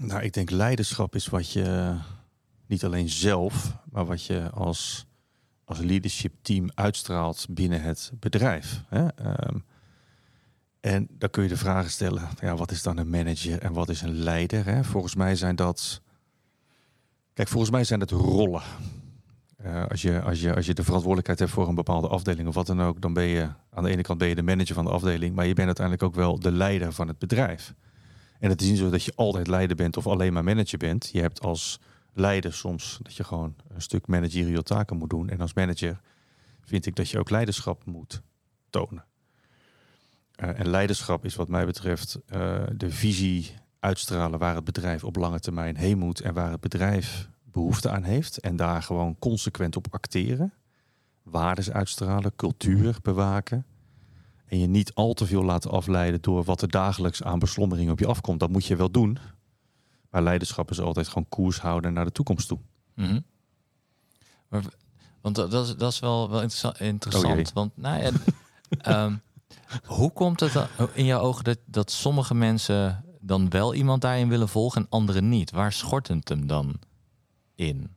[0.00, 1.94] Nou, ik denk leiderschap is wat je
[2.66, 5.06] niet alleen zelf, maar wat je als,
[5.64, 8.82] als leadership team uitstraalt binnen het bedrijf.
[8.88, 9.06] Hè?
[9.06, 9.58] Ehm,
[10.80, 13.88] en dan kun je de vragen stellen, ja, wat is dan een manager en wat
[13.88, 14.64] is een leider?
[14.64, 14.84] Hè?
[14.84, 16.00] Volgens mij zijn dat,
[17.34, 18.62] kijk, volgens mij zijn het rollen.
[19.62, 22.54] Eh, als, je, als, je, als je de verantwoordelijkheid hebt voor een bepaalde afdeling of
[22.54, 24.84] wat dan ook, dan ben je aan de ene kant ben je de manager van
[24.84, 27.74] de afdeling, maar je bent uiteindelijk ook wel de leider van het bedrijf.
[28.38, 31.10] En het is niet zo dat je altijd leider bent of alleen maar manager bent.
[31.12, 31.80] Je hebt als
[32.12, 35.28] leider soms dat je gewoon een stuk managerial taken moet doen.
[35.28, 36.00] En als manager
[36.64, 38.22] vind ik dat je ook leiderschap moet
[38.70, 39.04] tonen.
[40.34, 45.16] Eh, en leiderschap is wat mij betreft eh, de visie uitstralen waar het bedrijf op
[45.16, 48.38] lange termijn heen moet en waar het bedrijf behoefte aan heeft.
[48.38, 50.52] En daar gewoon consequent op acteren.
[51.22, 53.64] Waardes uitstralen, cultuur bewaken.
[54.46, 57.98] En je niet al te veel laten afleiden door wat er dagelijks aan beslommering op
[57.98, 58.40] je afkomt.
[58.40, 59.18] Dat moet je wel doen.
[60.10, 62.58] Maar leiderschap is altijd gewoon koers houden naar de toekomst toe.
[62.94, 63.20] Mhm.
[64.48, 64.62] Maar,
[65.20, 67.34] want dat, dat is, dat is wel, wel interessa- Oh interessant.
[67.34, 67.46] jee.
[67.54, 68.10] want nou ja,
[68.78, 69.16] ehm,
[69.84, 74.28] hoe komt het dan in jouw ogen dat, dat sommige mensen dan wel iemand daarin
[74.28, 75.50] willen volgen en anderen niet?
[75.50, 76.78] Waar schort het hem dan
[77.60, 77.90] in?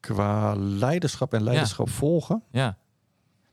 [0.00, 2.42] Qua leiderschap en leiderschap volgen.
[2.50, 2.78] Ja.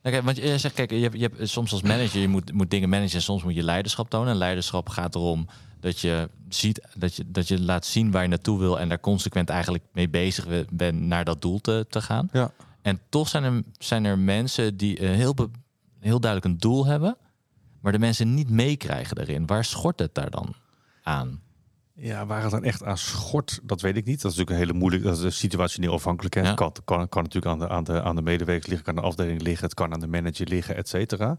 [0.01, 2.53] Nou, kijk, want je zegt, kijk, je hebt, je hebt soms als manager, je moet,
[2.53, 4.31] moet dingen managen en soms moet je leiderschap tonen.
[4.31, 5.47] En leiderschap gaat erom
[5.79, 8.99] dat je ziet, dat je, dat je laat zien waar je naartoe wil en daar
[8.99, 12.29] consequent eigenlijk mee bezig bent naar dat doel te, te gaan.
[12.31, 12.51] Ja.
[12.81, 15.49] En toch zijn er, zijn er mensen die eh, heel, be-
[15.99, 17.17] heel duidelijk een doel hebben,
[17.81, 19.45] maar de mensen niet meekrijgen daarin.
[19.45, 20.53] Waar schort het daar dan
[21.03, 21.41] aan?
[21.95, 24.21] Ja, waar het dan echt aan schort, dat weet ik niet.
[24.21, 26.47] Dat is natuurlijk een hele moeilijke, dat is situationeel afhankelijkheid.
[26.47, 26.53] Ja.
[26.53, 29.07] Kan, kan, kan natuurlijk aan de, aan, de, aan de medewerkers liggen, kan aan de
[29.09, 31.37] afdeling liggen, het kan aan de manager liggen, et cetera.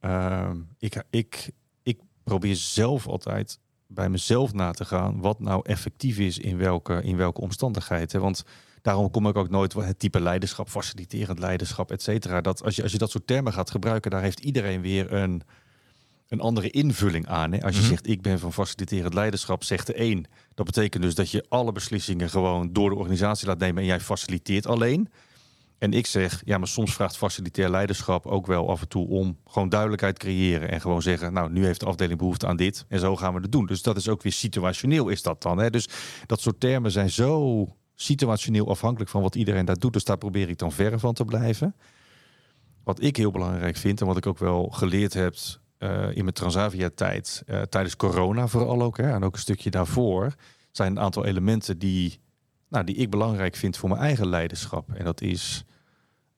[0.00, 1.50] Ehm, ik, ik,
[1.82, 7.02] ik probeer zelf altijd bij mezelf na te gaan wat nou effectief is in welke,
[7.02, 8.20] in welke omstandigheden.
[8.20, 8.44] Want
[8.82, 12.40] daarom kom ik ook nooit het type leiderschap, faciliterend leiderschap, et cetera.
[12.40, 15.42] Dat als je, als je dat soort termen gaat gebruiken, daar heeft iedereen weer een,
[16.28, 17.52] een andere invulling aan.
[17.52, 17.62] Hè?
[17.62, 17.90] Als je Mhm.
[17.90, 20.26] zegt, ik ben van faciliterend leiderschap, zegt de een.
[20.54, 24.00] Dat betekent dus dat je alle beslissingen gewoon door de organisatie laat nemen en jij
[24.00, 25.08] faciliteert alleen.
[25.78, 29.38] En ik zeg, ja, maar soms vraagt facilitair leiderschap ook wel af en toe om
[29.46, 30.70] gewoon duidelijkheid creëren.
[30.70, 33.40] En gewoon zeggen, nou, nu heeft de afdeling behoefte aan dit en zo gaan we
[33.40, 33.66] het doen.
[33.66, 35.58] Dus dat is ook weer situationeel is dat dan.
[35.58, 35.70] Hè?
[35.70, 35.88] Dus
[36.26, 39.92] dat soort termen zijn zo situationeel afhankelijk van wat iedereen daar doet.
[39.92, 41.74] Dus daar probeer ik dan verre van te blijven.
[42.84, 45.34] Wat ik heel belangrijk vind en wat ik ook wel geleerd heb
[45.78, 50.34] eh, in mijn Transavia-tijd, eh, tijdens corona vooral ook, hè, en ook een stukje daarvoor,
[50.70, 52.20] zijn een aantal elementen die,
[52.68, 54.92] nou, die ik belangrijk vind voor mijn eigen leiderschap.
[54.92, 55.64] En dat is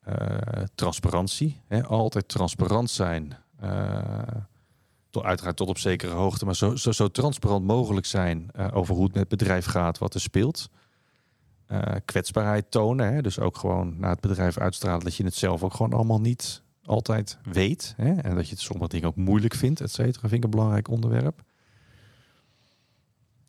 [0.00, 0.37] eh,
[0.74, 1.61] transparantie.
[1.66, 3.37] Hè, altijd transparant zijn.
[5.11, 9.05] tot, uiteraard tot op zekere hoogte, maar zo, zo, zo transparant mogelijk zijn over hoe
[9.05, 10.68] het met het bedrijf gaat, wat er speelt.
[12.05, 13.12] Kwetsbaarheid tonen.
[13.12, 13.22] Hè?
[13.22, 16.62] Dus ook gewoon naar het bedrijf uitstralen dat je het zelf ook gewoon allemaal niet
[16.84, 17.94] altijd weet.
[17.96, 18.12] Hè?
[18.12, 20.28] En dat je het sommige dingen ook moeilijk vindt, et cetera.
[20.28, 21.42] Vind ik een belangrijk onderwerp.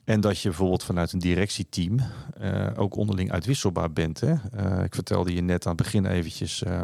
[0.04, 2.00] En dat je bijvoorbeeld vanuit een directieteam
[2.38, 4.20] eh, ook onderling uitwisselbaar bent.
[4.20, 4.34] Hè?
[4.52, 6.84] Eh, ik vertelde je net aan het begin eventjes eh,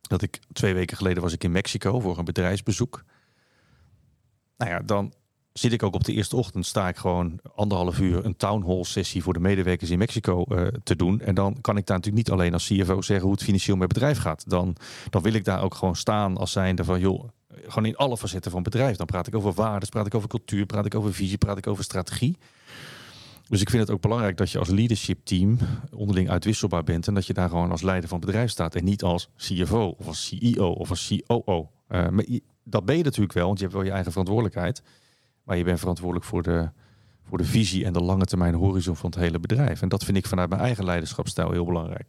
[0.00, 3.04] dat ik twee weken geleden was ik in Mexico voor een bedrijfsbezoek.
[4.56, 5.12] Nou ja, dan
[5.58, 8.84] zit ik ook op de eerste ochtend, sta ik gewoon anderhalf uur een town hall
[8.84, 11.20] sessie voor de medewerkers in Mexico eh, te doen.
[11.20, 13.88] En dan kan ik daar natuurlijk niet alleen als CFO zeggen hoe het financieel met
[13.88, 14.50] bedrijf gaat.
[14.50, 14.76] Dan,
[15.10, 17.28] dan wil ik daar ook gewoon staan als zijnde van, joh,
[17.66, 18.96] gewoon in alle facetten van het bedrijf.
[18.96, 21.66] Dan praat ik over waarden, praat ik over cultuur, praat ik over visie, praat ik
[21.66, 22.36] over strategie.
[23.48, 25.58] Dus ik vind het ook belangrijk dat je als leadership team
[25.94, 27.06] onderling uitwisselbaar bent.
[27.06, 28.74] En dat je daar gewoon als leider van het bedrijf staat.
[28.74, 31.70] En niet als CFO of als CEO of als COO.
[31.88, 32.24] Uh, maar
[32.64, 34.82] dat ben je natuurlijk wel, want je hebt wel je eigen verantwoordelijkheid.
[35.46, 36.70] Maar je bent verantwoordelijk voor de,
[37.28, 39.82] voor de visie en de lange termijn horizon van het hele bedrijf.
[39.82, 42.06] En dat vind ik vanuit mijn eigen leiderschapsstijl heel belangrijk.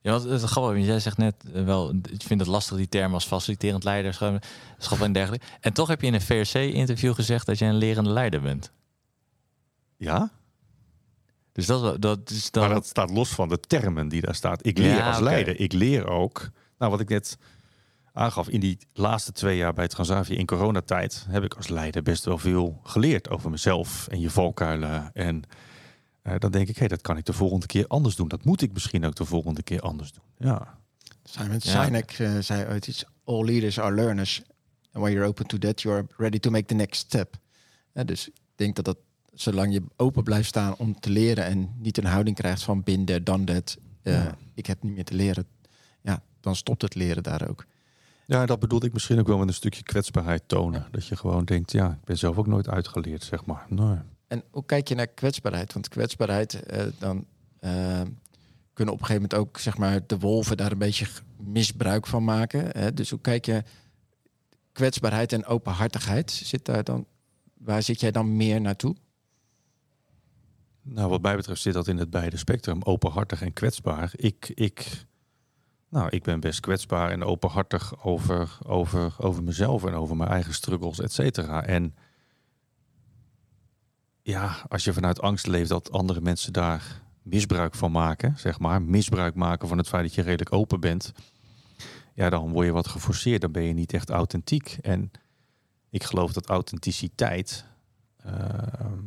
[0.00, 2.88] Ja, want het is grappig, jij zegt net eh, wel, ik vind het lastig die
[2.88, 4.44] term als faciliterend leiderschap
[4.78, 5.46] schap en dergelijke.
[5.60, 8.72] En toch heb je in een VRC-interview gezegd dat jij een lerende leider bent.
[9.96, 10.30] Ja,
[11.52, 12.62] Dus dat, dat is dan.
[12.64, 14.66] maar dat staat los van de termen die daar staat.
[14.66, 15.60] Ik leer Ja, als leider.
[15.60, 17.38] Ik leer ook, nou wat ik net
[18.12, 22.24] aangaf, in die laatste twee jaar bij Transavia in coronatijd heb ik als leider best
[22.24, 25.10] wel veel geleerd over mezelf en je valkuilen.
[25.14, 25.42] En
[26.22, 28.28] eh, dan denk ik, hé, dat kan ik de volgende keer anders doen.
[28.28, 30.24] Dat moet ik misschien ook de volgende keer anders doen.
[30.48, 30.78] Ja,
[31.24, 31.84] Simon Ja.
[31.84, 33.04] Sinek eh, zei ooit iets.
[33.24, 34.42] All leaders are learners.
[34.92, 37.34] And when you're open to that, you're ready to make the next step.
[37.92, 38.96] Ja, dus ik denk dat dat,
[39.32, 43.24] zolang je open blijft staan om te leren en niet een houding krijgt van binden,
[43.24, 44.36] dan dat, eh, Ja.
[44.54, 45.46] ik heb niet meer te leren.
[46.02, 47.66] Ja, dan stopt het leren daar ook.
[48.26, 50.86] Ja dat bedoelde ik misschien ook wel met een stukje kwetsbaarheid tonen.
[50.90, 53.66] Dat je gewoon denkt, ja, ik ben zelf ook nooit uitgeleerd, zeg maar.
[53.68, 53.96] Nee.
[54.26, 55.72] En hoe kijk je naar kwetsbaarheid?
[55.72, 57.26] Want kwetsbaarheid, eh, dan
[57.58, 58.00] eh,
[58.72, 61.06] kunnen op een gegeven moment ook zeg maar, de wolven daar een beetje
[61.36, 62.78] misbruik van maken.
[62.78, 62.94] Hè?
[62.94, 63.62] Dus hoe kijk je
[64.72, 66.30] kwetsbaarheid en openhartigheid?
[66.30, 67.06] Zit daar dan,
[67.58, 68.96] waar zit jij dan meer naartoe?
[70.82, 74.12] Nou, wat mij betreft zit dat in het beide spectrum, openhartig en kwetsbaar.
[74.16, 75.06] Ik, ik,
[75.92, 80.54] nou, ik ben best kwetsbaar en openhartig over, over, over mezelf en over mijn eigen
[80.54, 81.64] struggles, et cetera.
[81.64, 81.94] En
[84.22, 88.82] ja, als je vanuit angst leeft dat andere mensen daar misbruik van maken, zeg maar,
[88.82, 91.12] misbruik maken van het feit dat je redelijk open bent,
[92.14, 94.78] ja, dan word je wat geforceerd, dan ben je niet echt authentiek.
[94.80, 95.10] En
[95.90, 97.64] ik geloof dat authenticiteit
[98.16, 99.04] ehm,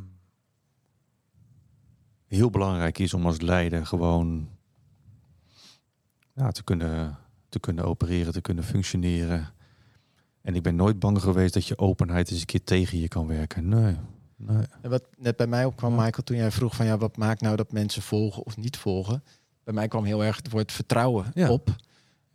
[2.27, 4.54] heel belangrijk is om als leider gewoon
[6.35, 7.17] ja, te, kunnen,
[7.49, 9.53] te kunnen opereren, te kunnen functioneren.
[10.41, 13.27] En ik ben nooit bang geweest dat je openheid eens een keer tegen je kan
[13.27, 13.69] werken.
[13.69, 13.95] Nee,
[14.35, 14.63] nee.
[14.81, 17.55] En wat net bij mij opkwam, Michael, toen jij vroeg van ja, wat maakt nou
[17.55, 19.23] dat mensen volgen of niet volgen?
[19.63, 21.49] Bij mij kwam heel erg het woord vertrouwen Ja.
[21.51, 21.75] op.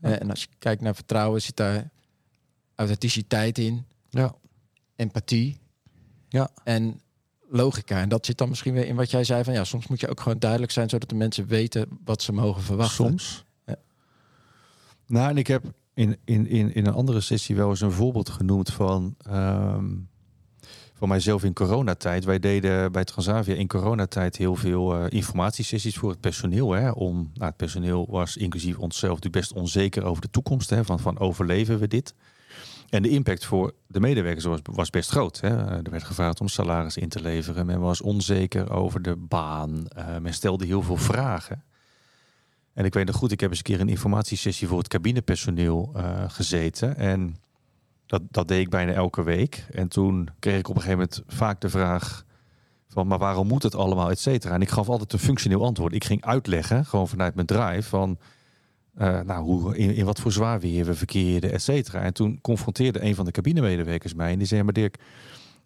[0.01, 0.09] Ja.
[0.09, 1.91] Eh, en als je kijkt naar vertrouwen, zit daar
[2.75, 4.35] authenticiteit in, Ja,
[4.97, 5.59] empathie
[6.29, 6.51] Ja.
[6.65, 7.01] en
[7.49, 8.01] logica.
[8.01, 10.09] En dat zit dan misschien weer in wat jij zei van ja, soms moet je
[10.09, 13.05] ook gewoon duidelijk zijn zodat de mensen weten wat ze mogen verwachten.
[13.07, 13.45] soms.
[15.11, 18.29] Nou, en ik heb in, in, in, in een andere sessie wel eens een voorbeeld
[18.29, 19.89] genoemd van, ehm,
[20.95, 22.25] van mijzelf in coronatijd.
[22.25, 26.73] Wij deden bij Transavia in coronatijd heel veel eh, informatiesessies voor het personeel.
[26.73, 30.71] Hè, om, nou, het personeel was inclusief onszelf natuurlijk best onzeker over de toekomst.
[30.71, 32.15] Hè, van, van overleven we dit?
[32.89, 35.41] En de impact voor de medewerkers was, was best groot.
[35.41, 35.49] Hè.
[35.85, 37.67] Er werd gevraagd om salaris in te leveren.
[37.67, 39.89] Men was onzeker over de baan.
[39.89, 41.65] Eh, men stelde heel veel vragen.
[42.73, 45.93] En ik weet nog goed, ik heb eens een keer een informatiesessie voor het cabinepersoneel
[45.95, 46.97] eh, gezeten.
[46.97, 47.37] En
[48.07, 49.67] dat, dat deed ik bijna elke week.
[49.73, 52.25] En toen kreeg ik op een gegeven moment vaak de vraag
[52.89, 54.55] van, maar waarom moet het allemaal, et cetera?
[54.55, 55.95] En ik gaf altijd een functioneel antwoord.
[55.95, 58.19] Ik ging uitleggen, gewoon vanuit mijn drive, van
[58.95, 62.01] eh, nou, hoe, in, wat voor zwaar weer we verkeerden, et cetera.
[62.01, 64.99] En toen confronteerde een van de cabinemedewerkers mij en die zei, maar Dirk,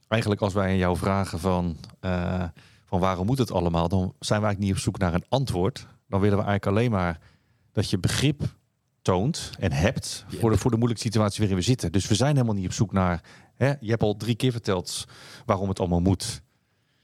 [0.08, 2.44] eigenlijk als wij aan jou vragen van, eh,
[2.84, 5.86] van waarom moet het allemaal, dan zijn we eigenlijk niet op zoek naar een antwoord.
[6.14, 7.18] Dan willen we eigenlijk alleen maar
[7.72, 8.42] dat je begrip
[9.02, 11.92] toont en hebt voor de, voor de moeilijke situatie waarin we zitten.
[11.92, 13.20] Dus we zijn helemaal niet op zoek naar,
[13.54, 15.04] hè, je hebt al drie keer verteld
[15.46, 16.42] waarom het allemaal moet.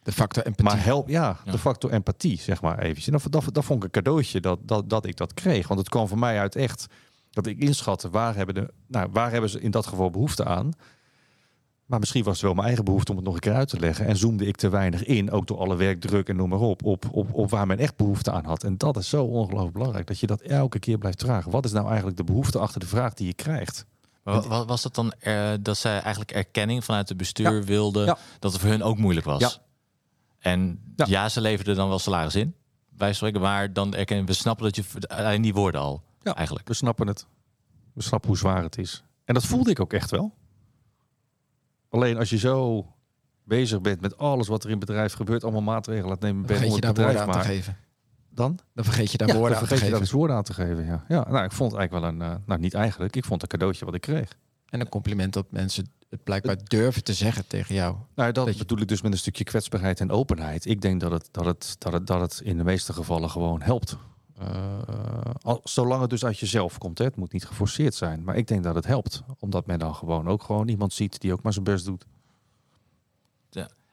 [0.03, 0.64] De factor empathie.
[0.75, 1.53] Maar help, ja, Ja.
[1.53, 3.12] de factor empathie, zeg maar even.
[3.12, 5.68] En dat, dat, dat vond ik een cadeautje dat, dat, dat ik dat kreeg.
[5.68, 6.87] Want het kwam voor mij uit echt
[7.31, 10.70] dat ik inschatte waar hebben, de, nou, waar hebben ze in dat geval behoefte aan.
[11.90, 13.79] Maar misschien was het wel mijn eigen behoefte om het nog een keer uit te
[13.81, 14.07] leggen.
[14.07, 17.05] En zoomde ik te weinig in, ook door alle werkdruk en noem maar op, op,
[17.12, 18.64] op, op waar men echt behoefte aan had.
[18.64, 21.50] En dat is zo ongelooflijk belangrijk, dat je dat elke keer blijft vragen.
[21.50, 23.87] Wat is nou eigenlijk de behoefte achter de vraag die je krijgt?
[24.22, 27.64] Wa- wa- was dat dan eh, dat zij eigenlijk erkenning vanuit het bestuur Ja.
[27.64, 28.18] wilden Ja.
[28.38, 29.40] dat het voor hun ook moeilijk was?
[29.40, 29.50] Ja.
[30.38, 31.29] En Ja.
[31.29, 32.55] ze leverden dan wel salaris in,
[32.96, 36.35] wij spreken, maar dan erkennen we snappen dat je alleen die woorden al Ja.
[36.37, 36.68] eigenlijk.
[36.68, 37.26] We snappen het.
[37.92, 39.03] We snappen hoe zwaar het is.
[39.24, 40.35] En dat voelde ik ook echt wel.
[41.90, 42.87] Alleen als je zo
[43.44, 46.61] bezig bent met alles wat er in het bedrijf gebeurt, allemaal maatregelen laat nemen, ben
[46.61, 47.76] je om het bedrijf aan te geven.
[48.29, 50.16] dan Dan vergeet je daar ja, woorden aan te vergeet je daar geven.
[50.18, 50.85] woorden aan te geven.
[50.85, 53.53] Ja, ja nou, ik vond eigenlijk wel een, eh, nou niet eigenlijk, ik vond het
[53.53, 54.37] een cadeautje wat ik kreeg.
[54.68, 57.96] En een compliment dat mensen het blijkbaar durven te zeggen tegen jou.
[58.14, 60.66] Nou, dat Dat je- bedoel ik dus met een stukje kwetsbaarheid en openheid.
[60.66, 63.62] Ik denk dat het, dat het, dat het, dat het in de meeste gevallen gewoon
[63.62, 63.96] helpt.
[64.40, 66.98] Eh, al, zolang het dus uit jezelf komt.
[66.98, 67.05] Hè.
[67.05, 68.24] Het moet niet geforceerd zijn.
[68.24, 69.22] Maar ik denk dat het helpt.
[69.38, 72.07] Omdat men dan gewoon ook gewoon iemand ziet die ook maar zijn best doet.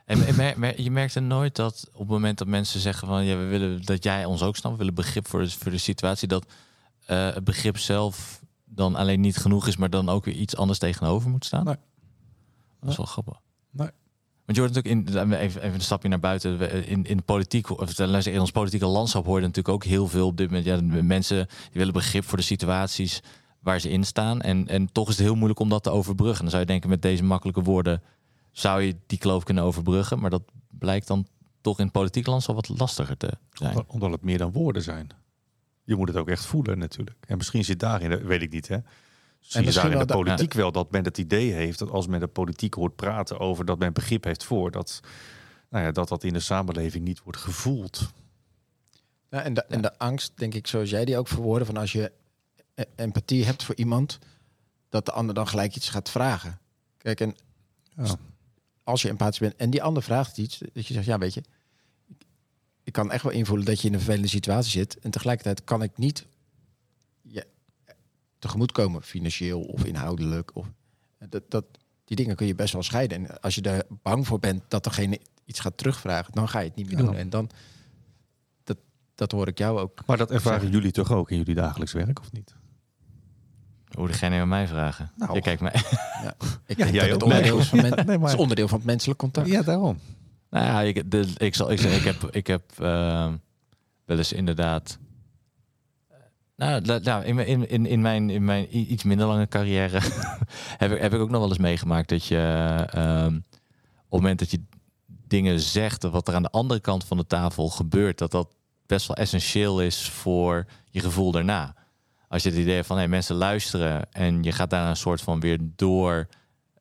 [0.08, 3.08] En, en mer- mer- je merkt er nooit dat op het moment dat mensen zeggen
[3.08, 5.72] van ja, we willen dat jij ons ook snapt, we willen begrip voor de, voor
[5.72, 6.46] de situatie, dat
[7.06, 10.80] eh, het begrip zelf dan alleen niet genoeg is, maar dan ook weer iets anders
[10.80, 11.66] tegenover moet staan.
[11.66, 11.76] Nee.
[12.80, 13.40] Dat is wel grappig.
[13.70, 13.90] Nee.
[14.48, 16.58] Want je hoort natuurlijk in even, even een stapje naar buiten.
[16.58, 20.28] we- In, in politiek, of in ons politieke landschap hoor je natuurlijk ook heel veel
[20.28, 20.66] op dit moment.
[20.66, 23.20] Ja, mensen die willen begrip voor de situaties
[23.60, 24.42] waar ze in staan.
[24.42, 26.42] En, en toch is het heel moeilijk om dat te overbruggen.
[26.42, 28.02] Dan zou je denken met deze makkelijke woorden
[28.52, 30.20] zou je die kloof kunnen overbruggen.
[30.20, 31.28] Maar dat blijkt dan
[31.62, 33.70] toch in het politiek landschap wat lastiger te zijn.
[33.70, 35.08] Omdat- Omdat het meer dan woorden zijn.
[35.84, 37.18] Je moet het ook echt voelen natuurlijk.
[37.28, 38.78] En misschien zit daarin, dat weet ik niet hè.
[39.48, 42.20] Zie je daar in de politiek wel dat men het idee heeft dat als men
[42.20, 45.00] de politiek hoort praten over dat men begrip heeft voor dat,
[45.70, 48.12] nou ja, dat dat in de samenleving niet wordt gevoeld.
[49.30, 51.92] Ja, en, de, en de angst, denk ik, zoals jij die ook verwoorden, van als
[51.92, 52.12] je
[52.76, 54.20] e- empathie hebt voor iemand,
[54.90, 56.60] dat de ander dan gelijk iets gaat vragen.
[56.98, 57.36] Kijk, en
[57.96, 58.16] Ja.
[58.84, 61.44] als je empathisch bent en die ander vraagt iets, dat je zegt, ja, weet je,
[62.84, 65.00] ik, kan echt wel invoelen dat je in een vervelende situatie zit.
[65.00, 66.26] En tegelijkertijd kan ik niet
[68.39, 70.56] tegemoetkomen, financieel of inhoudelijk.
[70.56, 70.65] Of,
[71.30, 71.65] dat, dat,
[72.06, 73.17] die dingen kun je best wel scheiden.
[73.28, 76.67] En als je daar bang voor bent dat degene iets gaat terugvragen, dan ga je
[76.67, 77.04] het niet meer Ja.
[77.06, 77.15] doen.
[77.15, 77.50] En dan,
[78.63, 78.78] dat,
[79.15, 80.06] dat hoor ik jou ook.
[80.06, 80.78] Maar dat ervaren Zeggen.
[80.78, 82.56] jullie toch ook in jullie dagelijks werk of niet?
[83.88, 85.12] Hoe je aan mij vragen?
[85.15, 85.34] Nou.
[85.34, 85.73] Je kijkt mij.
[86.65, 88.41] Ik Ja, denk jij dat het onderdeel is van, men- Ja, nee, maar- het is
[88.41, 89.47] onderdeel van het menselijk contact.
[89.47, 90.00] Ja, daarom.
[90.50, 93.34] Nou ja, ik, de, ik, zal, ik, zeg, ik heb, ik heb eh,
[94.06, 94.97] wel eens inderdaad.
[96.58, 100.00] Nou, in, in, in, in, mijn, in mijn iets minder lange carrière
[100.82, 102.38] heb, ik, heb ik ook nog wel eens meegemaakt dat je
[102.91, 104.62] ehm, op het moment dat je
[105.08, 109.08] dingen zegt, wat er aan de andere kant van de tafel gebeurt, dat dat best
[109.08, 111.76] wel essentieel is voor je gevoel daarna.
[112.28, 115.22] Als je het idee hebt van hey, mensen luisteren en je gaat daar een soort
[115.22, 116.28] van weer door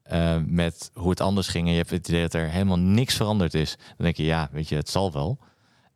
[0.02, 3.14] eh, met hoe het anders ging en je hebt het idee dat er helemaal niks
[3.14, 5.38] veranderd is, dan denk je ja, weet je, het zal wel.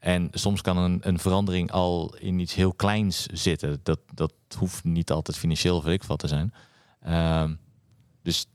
[0.01, 3.81] En soms kan een, een verandering al in iets heel kleins zitten.
[3.83, 6.53] Dat, dat hoeft niet altijd financieel of weet ik wat te zijn.
[7.01, 7.55] Ehm,
[8.23, 8.47] dus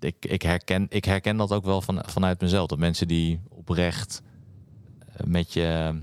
[0.00, 2.66] ik, ik, herken, ik herken dat ook wel van, vanuit mezelf.
[2.68, 4.22] Dat mensen die oprecht
[5.16, 5.94] eh, met je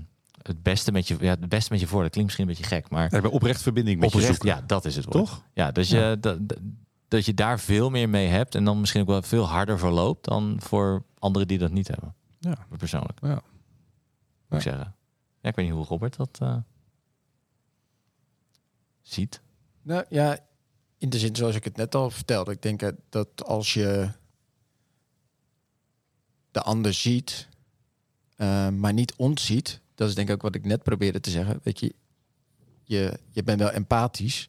[0.42, 2.02] het beste met je, ja, het beste met je voor.
[2.02, 4.58] Dat klinkt misschien een beetje gek, maar Hebben oprecht verbinding met je oprecht, zoeken.
[4.60, 5.16] ja, dat is het woord.
[5.16, 5.42] Toch?
[5.54, 6.58] Ja, dus je, dat, dat-
[7.08, 10.24] dat je daar veel meer mee hebt en dan misschien ook wel veel harder verloopt
[10.24, 12.14] dan voor anderen die dat niet hebben.
[12.38, 12.54] Ja.
[12.78, 13.18] Persoonlijk.
[13.22, 13.42] Ja.
[14.48, 14.94] Moet ik zeggen.
[15.40, 16.56] Ja, ik weet niet hoe Robert dat eh,
[19.02, 19.40] ziet.
[19.82, 20.38] Nou ja,
[20.98, 22.52] in de zin zoals ik het net al vertelde.
[22.52, 24.10] Ik denk dat als je
[26.50, 27.48] de ander ziet,
[28.36, 29.80] eh, maar niet ons ziet.
[29.94, 31.60] Dat is denk ik ook wat ik net probeerde te zeggen.
[31.62, 31.94] Weet je,
[32.82, 34.48] je, je bent wel empathisch,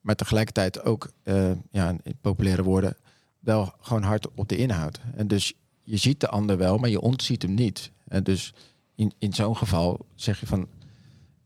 [0.00, 2.96] maar tegelijkertijd ook, eh, ja, in populaire woorden,
[3.38, 5.00] wel gewoon hard op de inhoud.
[5.14, 7.92] En dus je ziet de ander wel, maar je ontziet hem niet.
[8.08, 8.54] En dus
[8.98, 10.68] in, in zo'n geval zeg je van,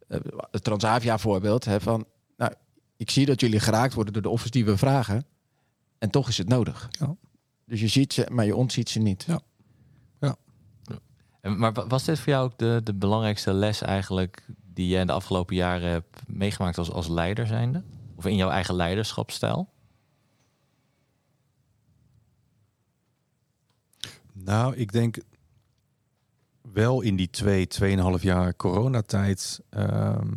[0.08, 2.52] eh, het Transavia voorbeeld, hè, van, nou,
[2.96, 5.24] ik zie dat jullie geraakt worden door de offers die we vragen.
[5.98, 6.88] En toch is het nodig.
[6.90, 7.16] Ja.
[7.64, 9.24] Dus je ziet ze, maar je ontziet ze niet.
[9.26, 9.40] Ja.
[11.40, 15.00] En, maar wa- was dit voor jou ook de, de belangrijkste les eigenlijk die jij
[15.00, 17.82] in de afgelopen jaren hebt meegemaakt als, als leider zijnde?
[18.16, 19.68] Of in jouw eigen leiderschapsstijl?
[24.32, 25.18] Nou, ik denk
[26.72, 29.61] wel in die twee, tweeënhalf jaar coronatijd.
[29.70, 30.31] ehm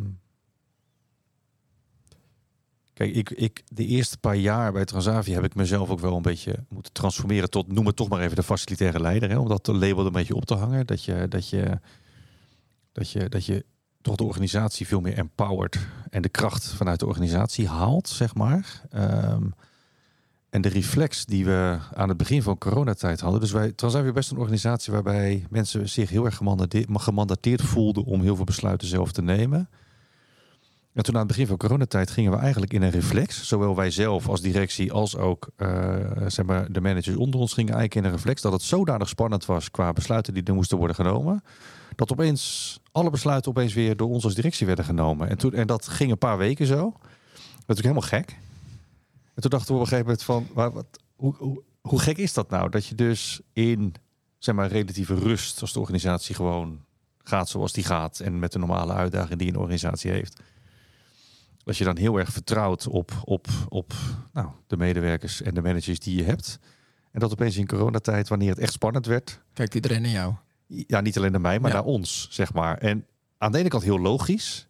[2.92, 6.22] kijk, ik, ik, de eerste paar jaar bij Transavia heb ik mezelf ook wel een
[6.22, 9.30] beetje moeten transformeren tot, noem het toch maar even de facilitaire leider.
[9.30, 10.86] Hè, om dat label een beetje op te hangen.
[10.86, 11.80] Dat je, dat je,
[12.92, 13.64] dat je, dat je
[14.00, 15.78] toch de organisatie veel meer empowert
[16.10, 18.82] en de kracht vanuit de organisatie haalt, zeg maar.
[18.90, 19.46] Ehm,
[20.50, 23.40] en de reflex die we aan het begin van coronatijd hadden.
[23.40, 26.40] Dus wij Transavia best een organisatie waarbij mensen zich heel erg
[26.90, 29.68] gemandateerd, voelden om heel veel besluiten zelf te nemen.
[30.96, 33.48] En toen aan het begin van coronatijd gingen we eigenlijk in een reflex.
[33.48, 37.74] Zowel wij zelf als directie als ook eh, zeg maar, de managers onder ons gingen
[37.74, 38.42] eigenlijk in een reflex.
[38.42, 41.42] Dat het zodanig spannend was qua besluiten die er moesten worden genomen.
[41.94, 45.28] Dat opeens alle besluiten opeens weer door ons als directie werden genomen.
[45.28, 46.76] En, toen, en dat ging een paar weken zo.
[46.76, 47.02] Dat
[47.66, 48.45] was natuurlijk helemaal gek.
[49.36, 50.22] En toen dachten we op een gegeven moment
[50.54, 52.70] van, wat, hoe, hoe, hoe gek is dat nou?
[52.70, 53.94] Dat je dus in
[54.38, 56.84] zeg maar, relatieve rust als de organisatie gewoon
[57.18, 60.40] gaat zoals die gaat en met de normale uitdagingen die een organisatie heeft.
[61.64, 63.92] Dat je dan heel erg vertrouwt op, op, op
[64.32, 66.58] nou, de medewerkers en de managers die je hebt.
[67.10, 70.34] En dat opeens in coronatijd, wanneer het echt spannend werd, Kijkt iedereen naar jou.
[70.66, 71.76] ja, niet alleen naar mij, maar Ja.
[71.76, 72.78] naar ons, zeg maar.
[72.78, 73.06] En
[73.38, 74.68] aan de ene kant heel logisch.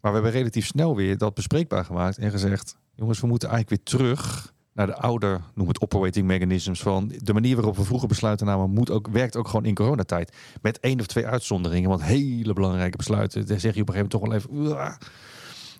[0.00, 2.76] Maar we hebben relatief snel weer dat bespreekbaar gemaakt en gezegd...
[2.96, 6.80] jongens, we moeten eigenlijk weer terug naar de oude, noem het operating mechanisms...
[6.82, 8.70] van de manier waarop we vroeger besluiten namen...
[8.70, 10.36] Moet ook, werkt ook gewoon in coronatijd.
[10.62, 13.46] Met één of twee uitzonderingen, want hele belangrijke besluiten...
[13.46, 14.76] daar zeg je op een gegeven moment toch wel even...
[14.78, 14.94] "Uah."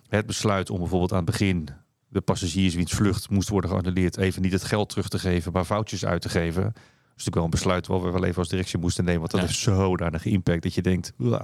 [0.07, 1.67] Het besluit om bijvoorbeeld aan het begin...
[2.07, 4.17] de passagiers wiens vlucht moest worden geannuleerd...
[4.17, 6.63] even niet het geld terug te geven, maar foutjes uit te geven...
[6.63, 9.19] Dat is natuurlijk wel een besluit wat we wel even als directie moesten nemen.
[9.19, 9.47] Want dat Ja.
[9.47, 11.41] heeft zodanige impact dat je denkt, "Uah,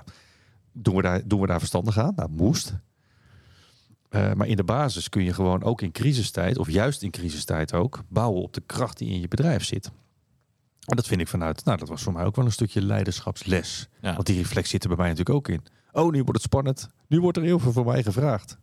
[0.72, 2.14] doen we daar, doen we daar verstandig aan?
[2.16, 2.74] Nou, moest.
[4.14, 7.74] Eh, maar in de basis kun je gewoon ook in crisistijd, of juist in crisistijd
[7.74, 9.92] ook, bouwen op de kracht die in je bedrijf zit.
[10.86, 13.88] En dat vind ik vanuit, nou, dat was voor mij ook wel een stukje leiderschapsles.
[14.02, 14.14] Ja.
[14.14, 15.62] Want die reflex zit er bij mij natuurlijk ook in.
[15.92, 16.90] Oh, nu wordt het spannend.
[17.08, 18.58] Nu wordt er heel veel voor mij gevraagd.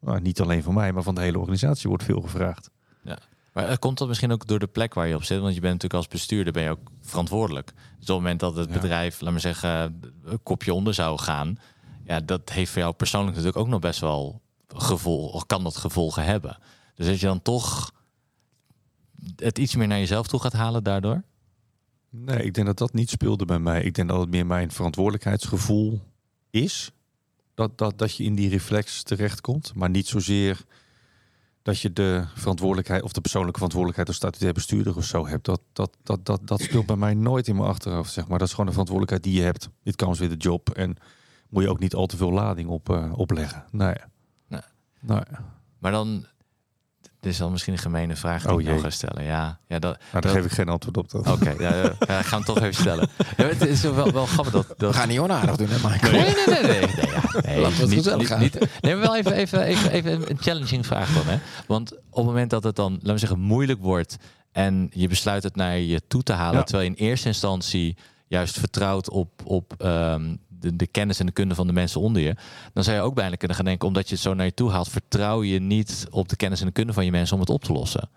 [0.00, 2.70] Nou, niet alleen van mij, maar van de hele organisatie wordt veel gevraagd.
[3.52, 5.40] Maar eh, komt dat misschien ook door de plek waar je op zit?
[5.40, 7.66] Want je bent natuurlijk als bestuurder ben je ook verantwoordelijk.
[7.74, 8.80] Dus op het moment dat het Ja.
[8.80, 11.58] bedrijf, laat maar zeggen, een kopje onder zou gaan,
[12.04, 16.24] ja, dat heeft voor jou persoonlijk natuurlijk ook nog best wel gevolg, kan dat gevolgen
[16.24, 16.58] hebben.
[16.94, 17.92] Dus dat je dan toch
[19.36, 21.22] het iets meer naar jezelf toe gaat halen daardoor.
[22.10, 23.82] Nee, ik denk dat dat niet speelde bij mij.
[23.82, 26.00] Ik denk dat het meer mijn verantwoordelijkheidsgevoel
[26.50, 26.90] is.
[27.54, 29.74] Dat, dat, dat je in die reflex terechtkomt.
[29.74, 30.64] Maar niet zozeer
[31.62, 35.44] dat je de verantwoordelijkheid of de persoonlijke verantwoordelijkheid als statutair bestuurder of zo hebt.
[35.44, 38.12] Dat, dat, dat, dat, dat speelt bij mij nooit in mijn achterhoofd.
[38.12, 38.38] Zeg maar.
[38.38, 39.68] Dat is gewoon de verantwoordelijkheid die je hebt.
[39.82, 40.70] Dit kan weer de job.
[40.70, 40.96] En
[41.48, 43.64] moet je ook niet al te veel lading op, eh, opleggen.
[43.70, 43.86] Nee.
[43.86, 43.96] Nee.
[45.06, 45.20] Nee.
[45.78, 46.26] Maar dan,
[47.20, 49.24] dit is dan misschien een gemene vraag die Oh, ik ga stellen.
[49.24, 51.10] Ja, ja dat, Nou, daar dat- geef ik geen antwoord op.
[51.10, 51.26] Dat.
[51.30, 53.08] Oké, ja, ja, ja, ik ga hem toch even stellen.
[53.36, 56.12] Ja, het is wel, wel grappig dat, dat, We gaan niet onaardig doen, hè, Michael?
[56.12, 56.80] Nee, nee, nee, nee.
[56.80, 58.50] nee, ja, nee Laten we het niet, gezellig niet, houden.
[58.60, 61.26] niet- nee, maar wel even, even, even, even een challenging vraag dan.
[61.26, 61.38] Hè?
[61.66, 64.16] Want op het moment dat het dan, laten we zeggen, moeilijk wordt
[64.52, 66.62] en je besluit het naar je toe te halen, Ja.
[66.64, 70.36] terwijl je in eerste instantie juist vertrouwt op, op ehm,
[70.74, 72.36] de, kennis en de kunde van de mensen onder je,
[72.72, 74.70] dan zou je ook bijna kunnen gaan denken, omdat je het zo naar je toe
[74.70, 77.50] haalt, vertrouw je niet op de kennis en de kunde van je mensen om het
[77.50, 78.08] op te lossen.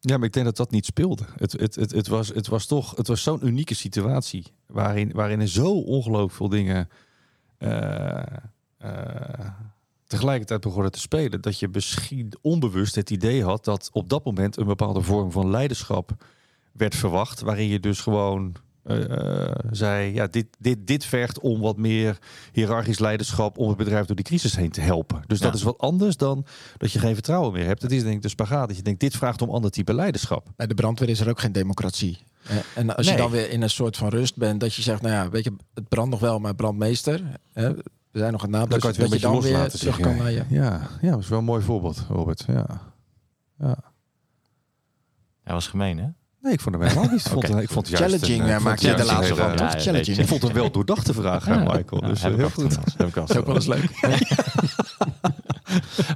[0.00, 1.24] Ja, maar ik denk dat dat niet speelde.
[1.36, 4.44] Het, het, het, het, was, het was toch het was zo'n unieke situatie.
[4.66, 6.88] Waarin, waarin er zo ongelooflijk veel dingen
[7.58, 8.22] eh,
[8.78, 9.50] eh,
[10.06, 11.40] tegelijkertijd begonnen te spelen.
[11.40, 15.50] Dat je misschien onbewust het idee had dat op dat moment een bepaalde vorm van
[15.50, 16.24] leiderschap
[16.72, 17.40] werd verwacht.
[17.40, 22.18] Waarin je dus gewoon eh, eh, zei, ja, dit, dit, dit vergt om wat meer
[22.52, 25.22] hiërarchisch leiderschap om het bedrijf door die crisis heen te helpen.
[25.26, 27.82] Dus dat is wat anders dan dat je geen vertrouwen meer hebt.
[27.82, 30.46] Het is denk ik de spagaat dat je denkt, dit vraagt om ander type leiderschap.
[30.56, 32.18] Bij de brandweer is er ook geen democratie.
[32.42, 33.14] Eh, En als Nee.
[33.14, 35.44] je dan weer in een soort van rust bent, dat je zegt, nou ja, weet
[35.44, 37.22] je, het brandt nog wel, maar brandmeester.
[37.52, 39.50] Hè, we zijn nog een naam, dus kan je het dat weer je een beetje
[39.50, 39.78] dan weer loslaten.
[39.78, 40.44] terug kan naar je.
[40.60, 42.44] Ja, ja, dat is wel een mooi voorbeeld, Robert.
[42.46, 42.66] Ja.
[43.58, 43.76] ja.
[45.44, 46.06] Dat was gemeen, hè?
[46.42, 47.20] Nee, ik vond hem helemaal niet.
[47.24, 47.60] Ik vond, Oké.
[47.60, 49.70] ik vond het juist Challenging, een, eh, eh, ik maak je de laatste van, toch?
[49.70, 50.18] Challenging.
[50.18, 52.00] Ik vond het een wel doordachte vraag, Michael.
[52.02, 52.74] Ja, Dus heb eh, ik heel goed.
[53.14, 53.90] Dat is ook wel eens leuk.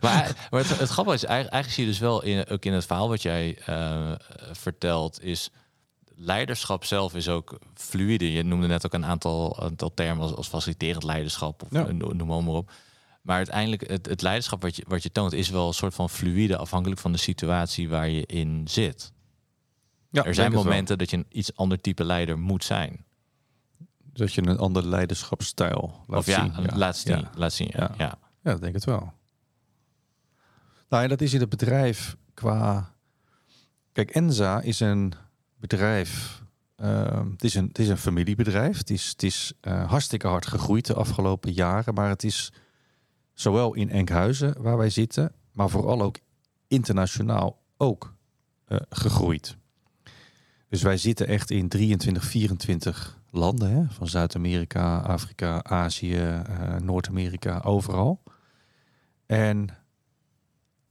[0.01, 2.73] Maar, maar het, het grappige is, eigenlijk, eigenlijk zie je dus wel in, ook in
[2.73, 4.13] het verhaal wat jij eh,
[4.53, 5.51] vertelt, is
[6.15, 8.33] leiderschap zelf is ook fluide.
[8.33, 11.87] Je noemde net ook een aantal, aantal termen als, als faciliterend leiderschap of Ja.
[11.87, 12.71] eh, noem maar, maar op.
[13.23, 16.11] Maar uiteindelijk, het, het leiderschap wat je, wat je toont, is wel een soort van
[16.11, 19.13] fluide, afhankelijk van de situatie waar je in zit.
[20.11, 23.05] Ja, er zijn momenten dat je een iets ander type leider moet zijn.
[24.13, 26.77] Dat je een ander leiderschapsstijl laat of ja, zien.
[26.77, 27.19] laat zien.
[27.19, 27.31] Ja.
[27.35, 27.79] Laat zien ja.
[27.81, 27.95] Ja.
[27.99, 28.19] Ja.
[28.43, 29.13] Ja, dat denk ik het wel.
[30.89, 32.95] Nou, en dat is in het bedrijf qua...
[33.93, 35.13] Kijk, Enza is een
[35.57, 36.43] bedrijf...
[36.77, 38.79] ehm, het, is een, het is een familiebedrijf.
[38.79, 41.95] Het is, het is eh, hartstikke hard gegroeid de afgelopen jaren.
[41.95, 42.53] Maar het is
[43.35, 45.33] zowel in Enkhuizen, waar wij zitten...
[45.53, 46.19] maar vooral ook
[46.69, 48.15] internationaal ook
[48.65, 49.57] eh, gegroeid.
[50.69, 53.71] Dus wij zitten echt in 23, 24 landen.
[53.71, 53.85] Hè?
[53.89, 58.23] Van Zuid-Amerika, Afrika, Azië, eh, Noord-Amerika, overal.
[59.27, 59.69] En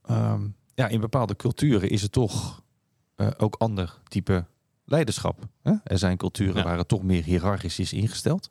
[0.02, 2.62] ehm, ja, in bepaalde culturen is het toch
[3.14, 4.44] eh, ook ander type
[4.84, 5.48] leiderschap.
[5.62, 5.72] Hè?
[5.84, 6.62] Er zijn culturen Ja.
[6.62, 8.50] waar het toch meer hiërarchisch is ingesteld.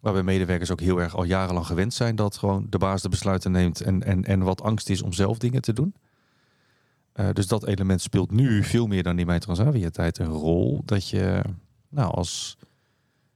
[0.00, 3.52] Waarbij medewerkers ook heel erg al jarenlang gewend zijn dat gewoon de baas de besluiten
[3.52, 5.94] neemt en, en, en wat angst is om zelf dingen te doen.
[7.12, 10.82] Eh, dus dat element speelt nu veel meer dan in mijn Transavia-tijd een rol.
[10.84, 11.42] Dat je
[11.88, 12.56] nou, als,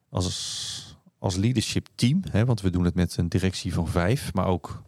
[0.08, 4.46] als, als leadership team, hè, want we doen het met een directie van vijf, maar
[4.46, 4.82] ook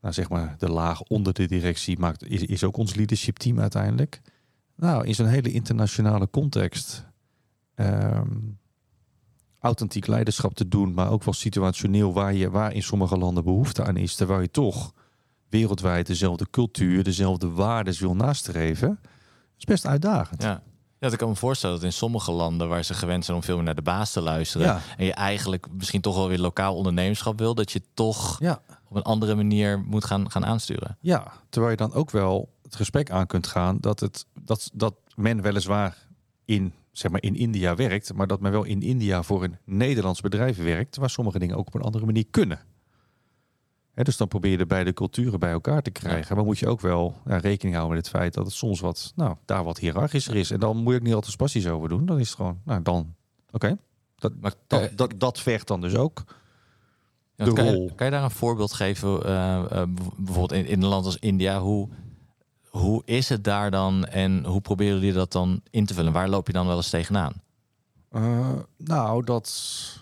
[0.00, 3.60] nou, zeg maar de laag onder de directie maakt, is, is ook ons leadership team
[3.60, 4.20] uiteindelijk.
[4.76, 7.06] Nou, in zo'n hele internationale context
[7.74, 8.36] ehm,
[9.58, 13.84] authentiek leiderschap te doen, maar ook wel situationeel waar, je, waar in sommige landen behoefte
[13.84, 14.94] aan is, terwijl je toch
[15.50, 18.88] wereldwijd dezelfde cultuur, dezelfde waarden wil nastreven.
[18.88, 19.08] Dat
[19.58, 20.42] is best uitdagend.
[20.42, 20.62] Ja.
[20.98, 23.56] Ja, ik kan me voorstellen dat in sommige landen waar ze gewend zijn om veel
[23.56, 24.66] meer naar de baas te luisteren.
[24.66, 24.80] Ja.
[24.96, 28.60] En je eigenlijk misschien toch wel weer lokaal ondernemerschap wil, dat je toch Ja.
[28.88, 30.96] op een andere manier moet gaan, gaan aansturen.
[31.00, 34.94] Ja, terwijl je dan ook wel het gesprek aan kunt gaan dat, het, dat, dat
[35.14, 35.96] men weliswaar
[36.44, 40.20] in, zeg maar in India werkt, maar dat men wel in India voor een Nederlands
[40.20, 42.60] bedrijf werkt, waar sommige dingen ook op een andere manier kunnen.
[44.04, 46.36] Dus dan probeer je de beide culturen bij elkaar te krijgen.
[46.36, 49.12] Maar moet je ook wel ja, rekening houden met het feit dat het soms wat,
[49.16, 50.50] nou, daar wat hiërarchischer is.
[50.50, 52.06] En dan moet je ook niet altijd spastisch over doen.
[52.06, 53.14] Dan is het gewoon, nou dan,
[53.50, 53.78] oké.
[54.16, 56.24] Dat, Maar dat, dat, dat vergt dan dus ook.
[57.34, 57.90] De kan, je, rol.
[57.94, 61.60] kan je daar een voorbeeld geven, eh, eh, bijvoorbeeld in, in een land als India,
[61.60, 61.88] hoe,
[62.68, 66.12] hoe is het daar dan en hoe proberen jullie dat dan in te vullen?
[66.12, 67.32] Waar loop je dan wel eens tegenaan?
[68.10, 69.99] Eh, nou, dat.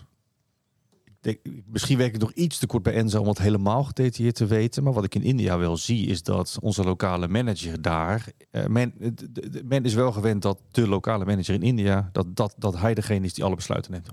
[1.21, 4.45] Denk, misschien werk ik nog iets te kort bij Enzo om het helemaal gedetailleerd te
[4.45, 4.83] weten.
[4.83, 8.25] Maar wat ik in India wel zie, is dat onze lokale manager daar.
[8.51, 12.09] eh, men, de- de- de- men is wel gewend dat de lokale manager in India.
[12.11, 14.07] dat, dat, dat hij degene is die alle besluiten neemt.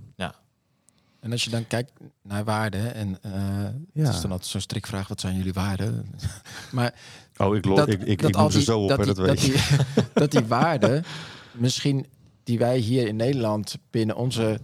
[1.20, 1.92] En als je dan kijkt
[2.22, 3.32] naar waarden en eh
[3.92, 4.04] Ja.
[4.04, 6.07] het is dan altijd zo'n strikvraag, wat zijn jullie waarden?
[6.72, 6.94] maar
[7.36, 9.07] Oh, ik, lo- dat, ik, ik, dat ik noem ze die- zo op, dat die,
[9.07, 9.52] dat weet je.
[9.52, 11.04] Die, dat die waarden,
[11.52, 12.07] misschien
[12.44, 14.61] die wij hier in Nederland binnen onze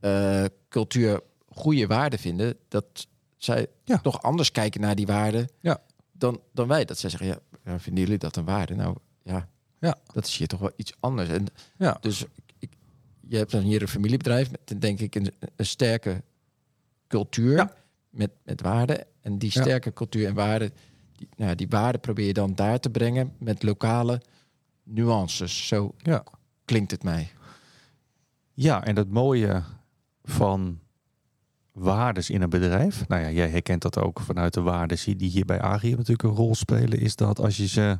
[0.00, 1.20] eh, cultuur
[1.56, 3.98] goede waarden vinden, dat zij Ja.
[3.98, 5.82] toch anders kijken naar die waarden Ja.
[6.12, 6.84] dan, dan wij.
[6.84, 8.74] Dat zij zeggen, ja, ja, vinden jullie dat een waarde?
[8.74, 9.48] Nou ja,
[9.80, 9.96] Ja.
[10.12, 11.28] dat is hier toch wel iets anders.
[11.28, 11.46] En
[11.76, 11.96] Ja.
[12.00, 12.24] dus
[12.58, 12.70] ik,
[13.20, 16.22] je hebt dan hier een familiebedrijf met denk ik een, een sterke
[17.08, 17.72] cultuur Ja.
[18.10, 19.04] met, met waarden.
[19.20, 19.60] En die Ja.
[19.62, 20.70] sterke cultuur en waarden,
[21.16, 24.20] die, nou, ja, die waarden probeer je dan daar te brengen met lokale
[24.82, 25.66] nuances.
[25.66, 26.24] Zo Ja.
[26.64, 27.30] klinkt het mij.
[28.54, 29.62] Ja, en het mooie
[30.24, 30.80] van
[31.76, 33.08] waardes in een bedrijf.
[33.08, 36.34] Nou ja, jij herkent dat ook vanuit de waardes die hier bij Agri natuurlijk een
[36.34, 37.00] rol spelen.
[37.00, 37.98] Is dat als je ze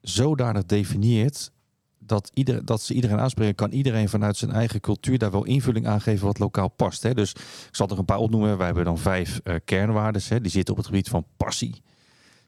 [0.00, 1.50] zodanig definieert
[1.98, 5.86] dat, ieder, dat ze iedereen aanspreken, kan iedereen vanuit zijn eigen cultuur daar wel invulling
[5.86, 7.02] aan geven wat lokaal past.
[7.02, 7.14] Hè?
[7.14, 8.56] Dus ik zal er een paar opnoemen.
[8.56, 10.28] Wij hebben dan vijf eh kernwaardes.
[10.28, 11.82] Die zitten op het gebied van passie,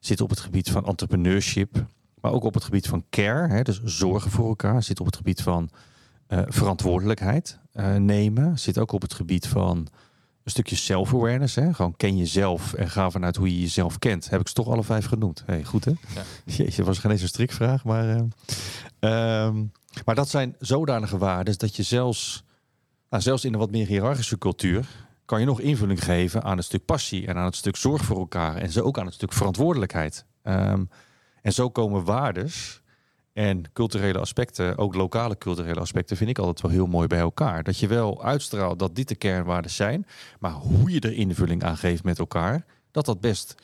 [0.00, 1.86] zitten op het gebied van entrepreneurship,
[2.20, 3.48] maar ook op het gebied van care.
[3.48, 3.62] Hè?
[3.62, 4.82] Dus zorgen voor elkaar.
[4.82, 5.70] Zit op het gebied van
[6.28, 8.58] eh, verantwoordelijkheid eh, nemen.
[8.58, 9.76] Zit ook op het gebied van
[10.44, 11.54] een stukje self-awareness.
[11.54, 11.74] Hè?
[11.74, 14.30] Gewoon ken jezelf en ga vanuit hoe je jezelf kent.
[14.30, 15.42] Heb ik ze toch alle vijf genoemd?
[15.46, 15.90] Hey, goed hè?
[16.14, 16.22] Ja.
[16.56, 17.84] Jeetje, was geen eens een strikvraag.
[17.84, 18.22] Maar, eh,
[18.98, 19.64] ehm,
[20.04, 22.44] maar dat zijn zodanige waarden dat je zelfs,
[23.10, 24.86] nou, zelfs in een wat meer hiërarchische cultuur...
[25.24, 28.18] kan je nog invulling geven aan het stuk passie en aan het stuk zorg voor
[28.18, 28.56] elkaar.
[28.56, 30.24] En zo ook aan het stuk verantwoordelijkheid.
[30.42, 30.84] Ehm,
[31.42, 32.82] en zo komen waardes
[33.38, 37.62] en culturele aspecten, ook lokale culturele aspecten, vind ik altijd wel heel mooi bij elkaar.
[37.62, 40.06] Dat je wel uitstraalt dat dit de kernwaarden zijn,
[40.38, 43.54] maar hoe je er invulling aan geeft met elkaar, dat dat best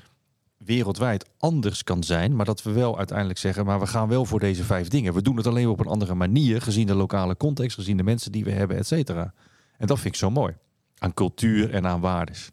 [0.57, 4.41] wereldwijd anders kan zijn, maar dat we wel uiteindelijk zeggen, maar we gaan wel voor
[4.41, 5.15] deze vijf dingen.
[5.15, 8.33] We doen het alleen op een andere manier, gezien de lokale context, gezien de mensen
[8.33, 9.35] die we hebben, et cetera.
[9.77, 10.55] En dat vind ik zo mooi.
[10.99, 12.51] Aan cultuur en aan waardes.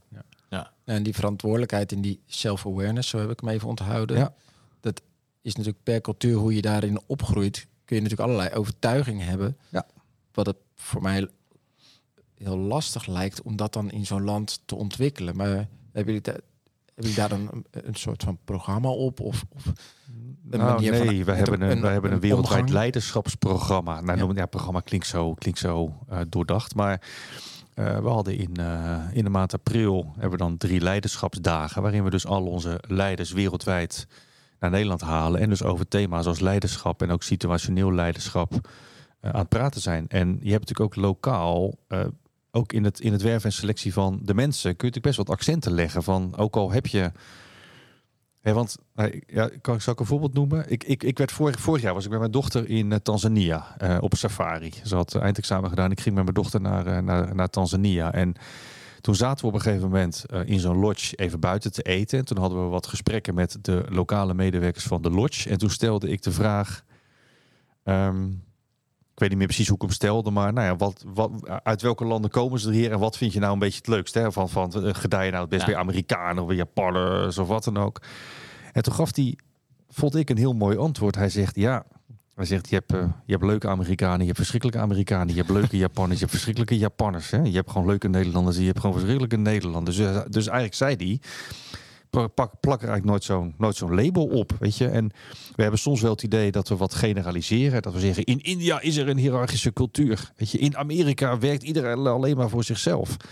[0.83, 4.17] En die verantwoordelijkheid en die self-awareness, zo heb ik hem even onthouden.
[4.17, 4.33] Ja.
[5.41, 7.67] Is natuurlijk per cultuur hoe je daarin opgroeit.
[7.85, 9.57] Kun je natuurlijk allerlei overtuigingen hebben.
[9.69, 9.85] Ja.
[10.33, 11.27] Wat het voor mij
[12.35, 15.35] heel lastig lijkt om dat dan in zo'n land te ontwikkelen.
[15.35, 15.67] Maar hebben
[16.13, 16.43] jullie, da- hebben
[17.11, 19.19] jullie daar een, een soort van programma op?
[19.19, 19.45] Of,
[20.43, 22.69] Nou, van- nee, we hebben een, een- we hebben een een wereldwijd omgang?
[22.77, 24.01] leiderschapsprogramma.
[24.01, 26.75] Nou, ja, programma klinkt zo, klinkt zo eh, doordacht.
[26.75, 27.01] Maar
[27.73, 31.81] eh, we hadden in, eh, in de maand april hebben we dan drie leiderschapsdagen.
[31.81, 34.07] Waarin we dus al onze leiders wereldwijd
[34.61, 35.39] naar Nederland halen.
[35.39, 38.53] En dus over thema's als leiderschap en ook situationeel leiderschap
[39.19, 40.05] eh, aan het praten zijn.
[40.07, 42.05] En je hebt natuurlijk ook lokaal, eh,
[42.51, 45.17] ook in het, in het werven en selectie van de mensen, kun je natuurlijk best
[45.17, 46.03] wat accenten leggen.
[46.03, 47.11] Van ook al heb je.
[48.41, 50.71] Hè, want eh, ja, kan, zal ik een voorbeeld noemen?
[50.71, 54.15] Ik, ik, ik werd vorig, vorig jaar was ik met mijn dochter in Tanzania op
[54.15, 54.73] safari.
[54.83, 55.91] Ze had eh, eindexamen gedaan.
[55.91, 58.13] Ik ging met mijn dochter naar, naar, naar Tanzania.
[58.13, 58.35] En
[59.01, 62.19] toen zaten we op een gegeven moment eh, in zo'n lodge even buiten te eten.
[62.19, 65.49] En toen hadden we wat gesprekken met de lokale medewerkers van de lodge.
[65.49, 66.83] En toen stelde ik de vraag.
[67.83, 68.25] ehm,
[69.13, 71.31] ik weet niet meer precies hoe ik hem stelde, maar nou ja, wat, wat,
[71.63, 73.87] uit welke landen komen ze er hier en wat vind je nou een beetje het
[73.87, 74.19] leukste?
[74.19, 74.31] Hè?
[74.31, 75.71] Van, van eh, gedij je nou het best Ja.
[75.71, 78.01] bij Amerikanen of bij Japanners of wat dan ook.
[78.71, 79.37] En toen gaf hij,
[79.89, 81.15] vond ik een heel mooi antwoord.
[81.15, 81.85] Hij zegt ja,
[82.35, 85.49] hij zegt je hebt, eh, je hebt leuke Amerikanen, je hebt verschrikkelijke Amerikanen, je hebt
[85.49, 87.31] leuke Japanners, je hebt verschrikkelijke Japanners.
[87.31, 87.41] Hè?
[87.41, 89.97] Je hebt gewoon leuke Nederlanders, en je hebt gewoon verschrikkelijke Nederlanders.
[89.97, 91.19] Dus, dus eigenlijk zei
[92.11, 94.87] pak, plak er eigenlijk nooit zo'n nooit zo'n label op, weet je.
[94.87, 95.11] En
[95.55, 97.81] we hebben soms wel het idee dat we wat generaliseren.
[97.81, 100.31] Dat we zeggen, in India is er een hiërarchische cultuur.
[100.35, 103.17] Weet je, in Amerika werkt iedereen alleen maar voor zichzelf.
[103.17, 103.27] Dat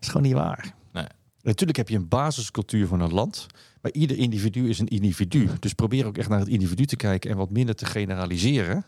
[0.00, 0.74] is gewoon niet waar.
[0.92, 1.06] Nee.
[1.42, 3.46] Natuurlijk heb je een basiscultuur van een land.
[3.80, 5.48] Maar ieder individu is een individu.
[5.60, 8.84] Dus probeer ook echt naar het individu te kijken en wat minder te generaliseren.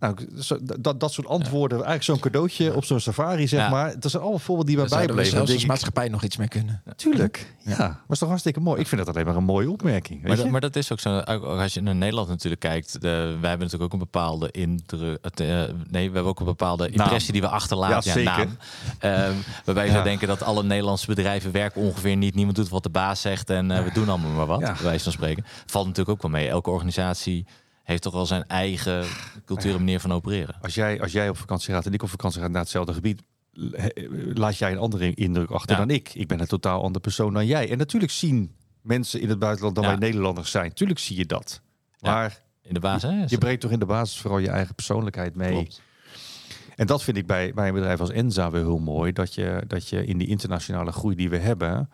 [0.00, 3.68] Nou, zo- dat, dat soort antwoorden, eigenlijk zo'n cadeautje op zo'n safari, zeg Ja.
[3.68, 4.00] maar.
[4.00, 5.30] Dat zijn allemaal voorbeelden die Daar wij zouden we bijbleven.
[5.30, 6.82] zelfs Dan als denk ik, maatschappij nog iets mee kunnen.
[6.96, 7.76] Tuurlijk, ja.
[7.78, 8.80] Maar is toch hartstikke mooi.
[8.80, 10.18] Ik vind dat alleen maar een mooie opmerking.
[10.18, 10.42] Weet Maar, je?
[10.42, 11.18] dat, maar dat is ook zo.
[11.18, 12.92] Als je naar Nederland natuurlijk kijkt.
[12.92, 13.08] De,
[13.40, 15.18] wij hebben natuurlijk ook een bepaalde indruk.
[15.34, 15.46] eh,
[15.90, 17.94] nee, we hebben ook een bepaalde impressie die we achterlaten.
[17.96, 18.24] Ja, zeker.
[18.46, 18.56] naam.
[18.98, 19.32] Ehm,
[19.64, 19.96] waarbij Ja.
[19.96, 22.34] ze denken dat alle Nederlandse bedrijven werken ongeveer niet.
[22.34, 24.60] Niemand doet wat de baas zegt en eh, we doen allemaal maar wat.
[24.60, 24.72] Ja.
[24.72, 25.44] Bij wijze van spreken.
[25.66, 26.48] Valt natuurlijk ook wel mee.
[26.48, 27.46] Elke organisatie
[27.86, 29.04] heeft toch wel zijn eigen
[29.44, 30.54] cultuur en manier van opereren.
[30.60, 33.22] Als jij, als jij op vakantie gaat en ik op vakantie ga naar hetzelfde gebied,
[34.34, 35.76] laat jij een andere indruk achter Ja.
[35.78, 36.14] dan ik.
[36.14, 37.70] Ik ben een totaal andere persoon dan jij.
[37.70, 39.90] En natuurlijk zien mensen in het buitenland dan Ja.
[39.90, 40.72] wij Nederlanders zijn.
[40.72, 41.60] Tuurlijk zie je dat.
[42.00, 43.24] Maar In de baas, hè?
[43.26, 45.52] je brengt toch in de basis vooral je eigen persoonlijkheid mee.
[45.52, 45.82] Klopt.
[46.76, 49.12] En dat vind ik bij, bij een bedrijf als Enza weer heel mooi.
[49.12, 51.90] Dat je, dat je in die internationale groei die we hebben,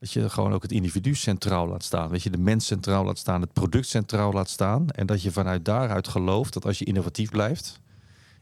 [0.00, 2.08] dat je gewoon ook het individu centraal laat staan.
[2.08, 4.88] Weet je, de mens centraal laat staan, het product centraal laat staan.
[4.90, 7.80] En dat je vanuit daaruit gelooft dat als je innovatief blijft,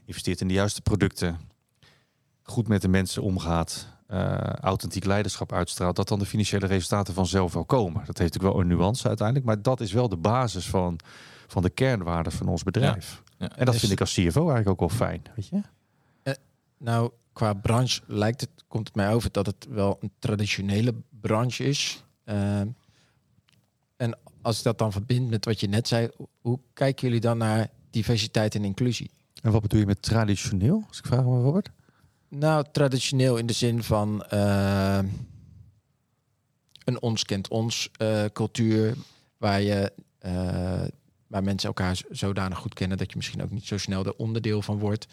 [0.05, 1.37] investeert in de juiste producten,
[2.43, 7.53] goed met de mensen omgaat, eh, authentiek leiderschap uitstraalt, dat dan de financiële resultaten vanzelf
[7.53, 8.05] wel komen.
[8.05, 10.99] Dat heeft natuurlijk wel een nuance uiteindelijk, maar dat is wel de basis van,
[11.47, 13.21] van de kernwaarden van ons bedrijf.
[13.37, 13.49] Ja.
[13.55, 15.21] En dat Is- vind ik als CFO eigenlijk ook wel fijn.
[15.35, 15.61] Weet je?
[16.79, 21.63] Nou, qua branche lijkt het, komt het mij over dat het wel een traditionele branche
[21.63, 22.03] is.
[22.23, 22.67] Ehm,
[23.97, 26.09] en als ik dat dan verbind met wat je net zei,
[26.41, 29.09] hoe kijken jullie dan naar diversiteit en inclusie?
[29.41, 30.83] En wat bedoel je met traditioneel?
[30.87, 31.69] Als ik vraag maar, Robert.
[32.27, 35.05] Nou, traditioneel in de zin van ehm,
[36.83, 38.95] een ons kent ons eh, cultuur,
[39.37, 40.83] waar je eh,
[41.27, 44.61] waar mensen elkaar zodanig goed kennen dat je misschien ook niet zo snel er onderdeel
[44.61, 45.07] van wordt.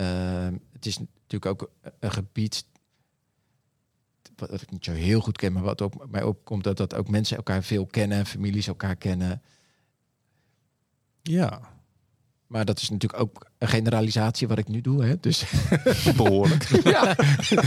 [0.00, 2.64] Ehm, het is natuurlijk ook een gebied
[4.36, 7.08] wat ik niet zo heel goed ken, maar wat ook mij opkomt dat dat ook
[7.08, 9.42] mensen elkaar veel kennen, families elkaar kennen.
[11.22, 11.60] Ja,
[12.46, 15.04] Maar dat is natuurlijk ook een generalisatie wat ik nu doe.
[15.04, 15.20] Hè?
[15.20, 15.44] Dus
[16.16, 16.64] behoorlijk.
[16.94, 17.14] ja.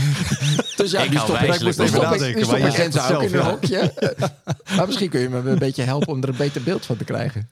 [0.76, 2.70] dus ja, Ik nu stop ik, wijselijk nu stop even ik, nadenken, nu stop maar
[2.70, 3.50] je in zelf, een ja.
[3.50, 3.92] hokje.
[4.76, 7.04] maar misschien kun je me een beetje helpen om er een beter beeld van te
[7.04, 7.48] krijgen.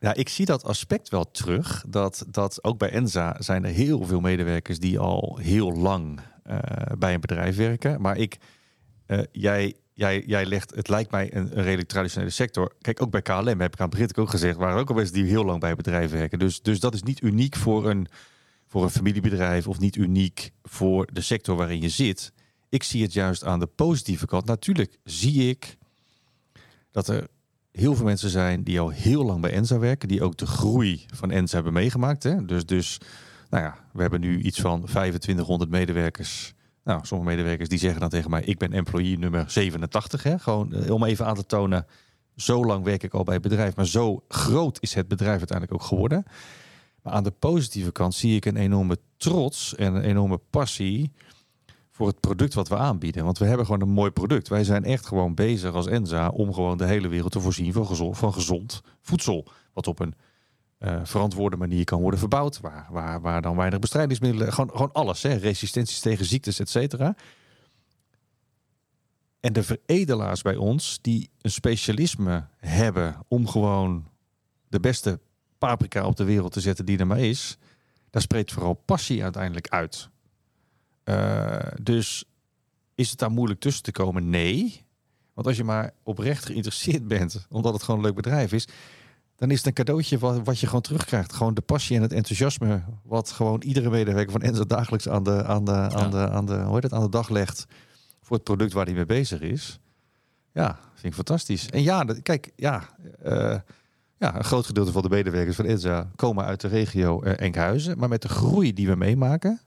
[0.00, 1.84] Ja, ik zie dat aspect wel terug.
[1.88, 6.58] Dat, dat ook bij Enza zijn er heel veel medewerkers die al heel lang eh,
[6.98, 8.00] bij een bedrijf werken.
[8.00, 8.36] Maar ik,
[9.06, 12.72] eh, jij, jij, jij legt, het lijkt mij een, een redelijk traditionele sector.
[12.80, 15.24] Kijk, ook bij KLM heb ik aan begin ook gezegd, waren ook al mensen die
[15.24, 16.38] heel lang bij bedrijf werken.
[16.38, 18.06] Dus, dus dat is niet uniek voor een,
[18.66, 22.32] voor een familiebedrijf of niet uniek voor de sector waarin je zit.
[22.68, 24.44] Ik zie het juist aan de positieve kant.
[24.44, 25.76] Natuurlijk zie ik
[26.90, 27.28] dat er
[27.72, 31.06] heel veel mensen zijn die al heel lang bij Enza werken, die ook de groei
[31.14, 32.22] van Enza hebben meegemaakt.
[32.22, 32.44] Hè?
[32.44, 33.00] Dus, dus,
[33.50, 36.54] nou ja, we hebben nu iets van 2500 medewerkers.
[36.84, 40.22] Nou, sommige medewerkers die zeggen dan tegen mij, ik ben employee nummer 87.
[40.22, 40.38] Hè?
[40.38, 41.86] Gewoon eh, om even aan te tonen,
[42.36, 45.82] zo lang werk ik al bij het bedrijf, maar zo groot is het bedrijf uiteindelijk
[45.82, 46.24] ook geworden.
[47.02, 51.12] Maar aan de positieve kant zie ik een enorme trots en een enorme passie
[52.00, 53.24] voor het product wat we aanbieden.
[53.24, 54.48] Want we hebben gewoon een mooi product.
[54.48, 57.86] Wij zijn echt gewoon bezig als Enza om gewoon de hele wereld te voorzien van
[57.86, 59.46] gezond, van gezond voedsel.
[59.72, 60.14] Wat op een
[60.78, 62.60] eh, verantwoorde manier kan worden verbouwd.
[62.60, 65.22] Waar, waar, waar dan weinig bestrijdingsmiddelen, gewoon, gewoon alles.
[65.22, 67.14] Hè, resistenties tegen ziektes, et cetera.
[69.40, 74.08] En de veredelaars bij ons die een specialisme hebben om gewoon
[74.68, 75.20] de beste
[75.58, 77.58] paprika op de wereld te zetten die er maar is.
[78.10, 80.09] Daar spreekt vooral passie uiteindelijk uit.
[81.04, 82.24] Uh, dus
[82.94, 84.30] is het daar moeilijk tussen te komen?
[84.30, 84.84] Nee.
[85.34, 88.68] Want als je maar oprecht geïnteresseerd bent, omdat het gewoon een leuk bedrijf is,
[89.36, 91.32] dan is het een cadeautje wat, wat je gewoon terugkrijgt.
[91.32, 95.44] Gewoon de passie en het enthousiasme, wat gewoon iedere medewerker van Enzo dagelijks aan de,
[95.44, 96.08] aan de, aan Ja.
[96.08, 97.66] de, aan de, hoe heet het, aan de dag legt
[98.22, 99.80] voor het product waar hij mee bezig is.
[100.52, 101.70] Ja, vind ik fantastisch.
[101.70, 102.88] En ja, dat- kijk, ja,
[103.24, 103.56] uh,
[104.18, 107.98] ja, een groot gedeelte van de medewerkers van Enza komen uit de regio uh, Enkhuizen.
[107.98, 109.60] Maar met de groei die we meemaken,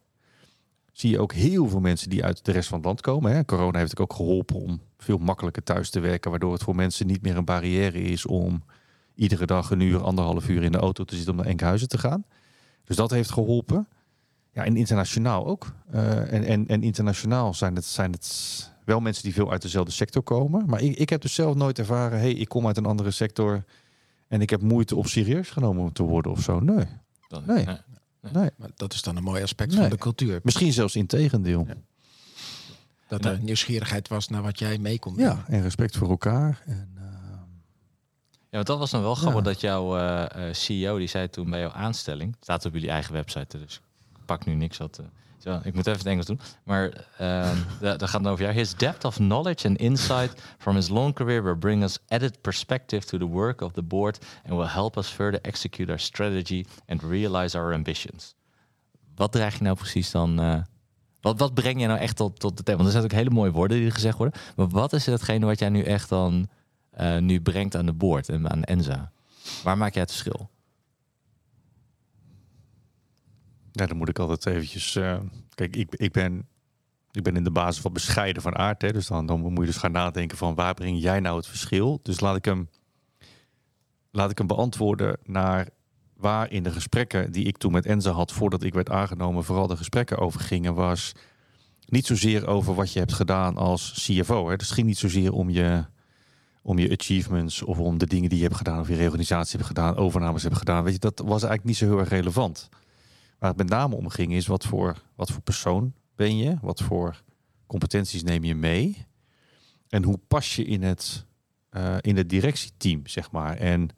[0.94, 3.32] zie je ook heel veel mensen die uit de rest van het land komen.
[3.32, 3.46] Hè.
[3.46, 7.22] Corona heeft ook geholpen om veel makkelijker thuis te werken, waardoor het voor mensen niet
[7.22, 8.64] meer een barrière is om
[9.16, 11.98] iedere dag een uur, anderhalf uur in de auto te zitten om naar Enkhuizen te
[11.98, 12.26] gaan.
[12.84, 13.88] Dus dat heeft geholpen.
[14.52, 15.74] Ja, en internationaal ook.
[15.94, 19.92] Uh, en, en, en internationaal zijn het, zijn het wel mensen die veel uit dezelfde
[19.92, 20.64] sector komen.
[20.68, 23.64] Maar ik, ik heb dus zelf nooit ervaren, hey, ik kom uit een andere sector
[24.28, 26.60] en ik heb moeite op serieus genomen te worden of zo.
[26.60, 26.86] Nee.
[27.46, 27.66] Nee.
[28.32, 28.50] Nee.
[28.56, 29.80] Maar dat is dan een mooi aspect Nee.
[29.82, 30.40] van de cultuur.
[30.44, 31.66] Misschien zelfs in tegendeel.
[31.68, 31.76] Ja.
[33.08, 36.62] Dat er nieuwsgierigheid was naar wat jij mee kon Ja, en respect voor elkaar.
[36.66, 37.04] En, ehm,
[38.50, 39.46] Ja, want dat was dan wel grappig Ja.
[39.52, 43.14] dat jouw eh, eh, CEO, die zei toen bij jouw aanstelling, staat op jullie eigen
[43.14, 43.82] website, dus
[44.20, 45.00] ik pak nu niks wat...
[45.00, 45.06] eh,
[45.44, 46.40] zo, ik moet even het Engels doen.
[46.64, 47.58] Maar ehm
[47.98, 48.56] dat, gaat over jou.
[48.56, 53.06] His depth of knowledge and insight from his long career will bring us added perspective
[53.06, 57.04] to the work of the board and will help us further execute our strategy and
[57.04, 58.36] realize our ambitions.
[59.16, 60.40] Wat draag je nou precies dan...
[60.40, 60.60] eh,
[61.22, 62.78] wat, wat breng je nou echt tot, tot de thema?
[62.78, 64.42] Want er zijn ook hele mooie woorden die gezegd worden.
[64.56, 66.48] Maar wat is datgene wat jij nu echt dan
[66.90, 69.12] eh, nu brengt aan de board en aan Enza?
[69.64, 70.50] Waar maak jij het verschil?
[73.76, 74.96] Ja, dan moet ik altijd eventjes...
[74.96, 75.20] eh,
[75.56, 76.48] kijk, ik, ik, ben,
[77.12, 78.82] ik ben in de basis wat bescheiden van aard.
[78.82, 81.48] Hè, dus dan, dan moet je dus gaan nadenken van waar breng jij nou het
[81.48, 82.00] verschil?
[82.04, 82.70] Dus laat ik hem,
[84.12, 85.68] laat ik hem beantwoorden naar
[86.18, 88.32] waar in de gesprekken die ik toen met Enza had...
[88.32, 90.74] voordat ik werd aangenomen, vooral de gesprekken over gingen...
[90.74, 91.12] was
[91.86, 94.50] niet zozeer over wat je hebt gedaan als CFO.
[94.50, 94.56] Hè.
[94.56, 95.86] Dus het ging niet zozeer om je,
[96.62, 97.62] om je achievements...
[97.62, 98.80] of om de dingen die je hebt gedaan...
[98.80, 100.84] of je reorganisatie hebt gedaan, overnames hebt gedaan.
[100.84, 102.70] Weet je, dat was eigenlijk niet zo heel erg relevant.
[103.44, 106.58] Waar het met name om ging is wat voor, wat voor persoon ben je?
[106.62, 107.24] Wat voor
[107.68, 109.06] competenties neem je mee?
[109.90, 111.26] En hoe pas je in het,
[111.70, 113.58] eh, in het directieteam, zeg maar?
[113.58, 113.90] En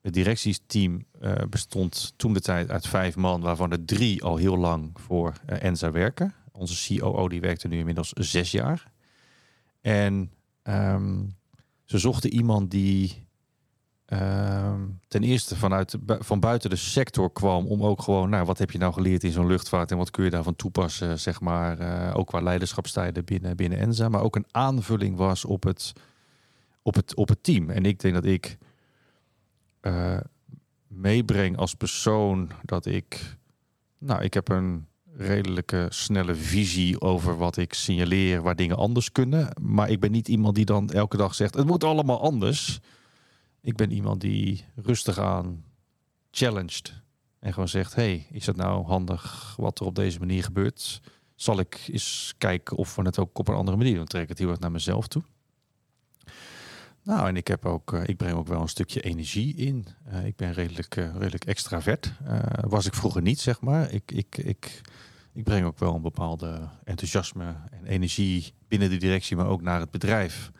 [0.00, 4.56] het directieteam eh, bestond toen de tijd uit vijf man, waarvan er drie al heel
[4.56, 6.34] lang voor eh, Enza werken.
[6.52, 8.92] Onze COO die werkte nu inmiddels zes jaar.
[9.80, 11.24] En ehm,
[11.84, 13.26] ze zochten iemand die
[14.10, 18.70] ehm, ten eerste vanuit van buiten de sector kwam om ook gewoon, nou, wat heb
[18.70, 22.16] je nou geleerd in zo'n luchtvaart en wat kun je daarvan toepassen, zeg maar, eh,
[22.16, 25.92] ook qua leiderschapstijden binnen, binnen Enza, maar ook een aanvulling was op het,
[26.82, 27.70] op het, op het team.
[27.70, 28.58] En ik denk dat ik
[29.80, 30.18] eh,
[30.86, 33.36] meebreng als persoon dat ik,
[33.98, 34.86] nou, ik heb een
[35.16, 39.48] redelijke snelle visie over wat ik signaleer, waar dingen anders kunnen.
[39.60, 42.80] Maar ik ben niet iemand die dan elke dag zegt, het moet allemaal anders.
[43.60, 45.64] Ik ben iemand die rustig aan
[46.30, 47.02] challenged
[47.38, 51.00] en gewoon zegt, hey, is het nou handig wat er op deze manier gebeurt?
[51.34, 54.06] Zal ik eens kijken of we het ook op een andere manier doen?
[54.06, 55.22] Trek het heel erg naar mezelf toe.
[57.02, 59.86] Nou, en ik, heb ook, eh, ik breng ook wel een stukje energie in.
[60.04, 62.12] Eh, ik ben redelijk, eh, redelijk extravert.
[62.60, 63.92] Was ik vroeger niet, zeg maar.
[63.92, 64.36] Ik, ik,
[65.32, 69.80] ik breng ook wel een bepaalde enthousiasme en energie binnen de directie, maar ook naar
[69.80, 70.50] het bedrijf.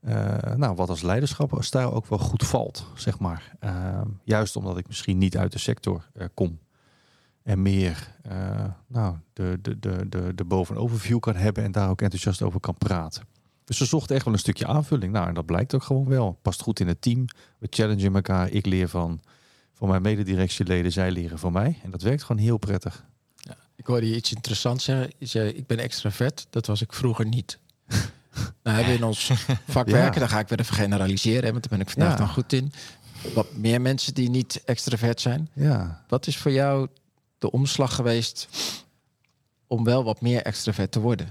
[0.00, 3.56] Eh, nou, wat als leiderschapstijl ook wel goed valt, zeg maar.
[3.58, 6.58] Eh, juist omdat ik misschien niet uit de sector eh, kom.
[7.42, 12.02] En meer eh, nou, de, de, de, de, de boven-overview kan hebben en daar ook
[12.02, 13.22] enthousiast over kan praten.
[13.64, 15.12] Dus ze zochten echt wel een stukje aanvulling.
[15.12, 16.38] Nou, en dat blijkt ook gewoon wel.
[16.42, 17.24] Past goed in het team.
[17.58, 18.50] We challengen elkaar.
[18.50, 19.20] Ik leer van,
[19.72, 20.92] van mijn mededirectieleden.
[20.92, 21.78] Zij leren van mij.
[21.82, 23.04] En dat werkt gewoon heel prettig.
[23.76, 25.12] Ik hoorde je iets interessants zeggen.
[25.18, 26.46] Je zei, ik ben extravert.
[26.50, 27.58] Dat was ik vroeger niet.
[28.72, 29.30] Nou hebben we in ons
[29.76, 30.20] vak werken.
[30.20, 31.44] Dan ga ik weer even generaliseren.
[31.44, 32.72] hè, Want daar ben ik vandaag dan goed in.
[33.34, 35.48] Wat meer mensen die niet extravert zijn.
[35.52, 36.04] Ja.
[36.08, 36.88] Wat is voor jou
[37.38, 38.48] de omslag geweest
[39.66, 41.28] om wel wat meer extravert te worden?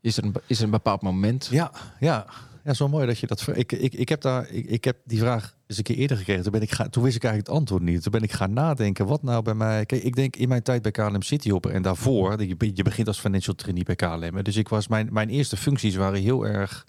[0.00, 1.48] Is er een, is er een bepaald moment?
[1.50, 1.70] Ja,
[2.00, 2.26] ja.
[2.64, 3.46] Ja, zo mooi dat je dat...
[3.54, 6.42] Ik, ik, ik, heb daar, ik, ik heb die vraag eens een keer eerder gekregen.
[6.42, 8.02] Toen, ben ik gaan, toen wist ik eigenlijk het antwoord niet.
[8.02, 9.06] Toen ben ik gaan nadenken.
[9.06, 9.86] Wat nou bij mij...
[9.86, 12.42] Kijk, ik denk in mijn tijd bij KLM Cityhopper en daarvoor...
[12.42, 14.42] Je, je begint als financial trainee bij KLM.
[14.42, 16.86] Dus ik was, mijn, mijn eerste functies waren heel erg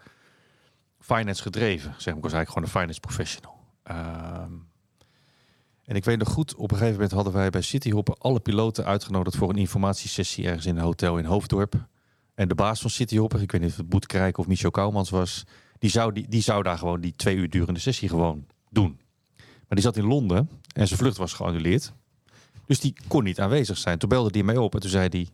[0.99, 1.93] finance gedreven.
[1.97, 3.59] Zeg maar, ik was eigenlijk gewoon een finance professional.
[3.83, 4.53] Ehm,
[5.83, 8.85] en ik weet nog goed, op een gegeven moment hadden wij bij Cityhopper alle piloten
[8.85, 11.87] uitgenodigd voor een informatiesessie ergens in een hotel in Hoofddorp.
[12.35, 15.09] En de baas van Cityhopper, ik weet niet of het Boet Krijk of Michel Kouwmans
[15.09, 15.43] was,
[15.79, 18.99] die zou, die, die zou daar gewoon die twee uur durende sessie gewoon doen.
[19.37, 21.93] Maar die zat in Londen en zijn vlucht was geannuleerd.
[22.65, 23.97] Dus die kon niet aanwezig zijn.
[23.97, 25.29] Toen belde hij mij op en toen zei hij...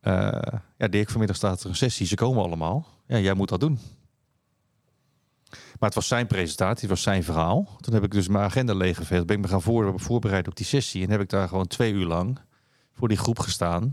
[0.00, 2.06] eh, ja, Dirk, vanmiddag staat er een sessie.
[2.06, 2.86] Ze komen allemaal.
[3.06, 3.78] Ja, jij moet dat doen.
[5.50, 7.76] Maar het was zijn presentatie, het was zijn verhaal.
[7.80, 9.26] Toen heb ik dus mijn agenda leeggeveegd.
[9.26, 11.04] Ben ik me gaan voor, voorbereiden op die sessie.
[11.04, 12.38] En heb ik daar gewoon twee uur lang
[12.92, 13.90] voor die groep gestaan.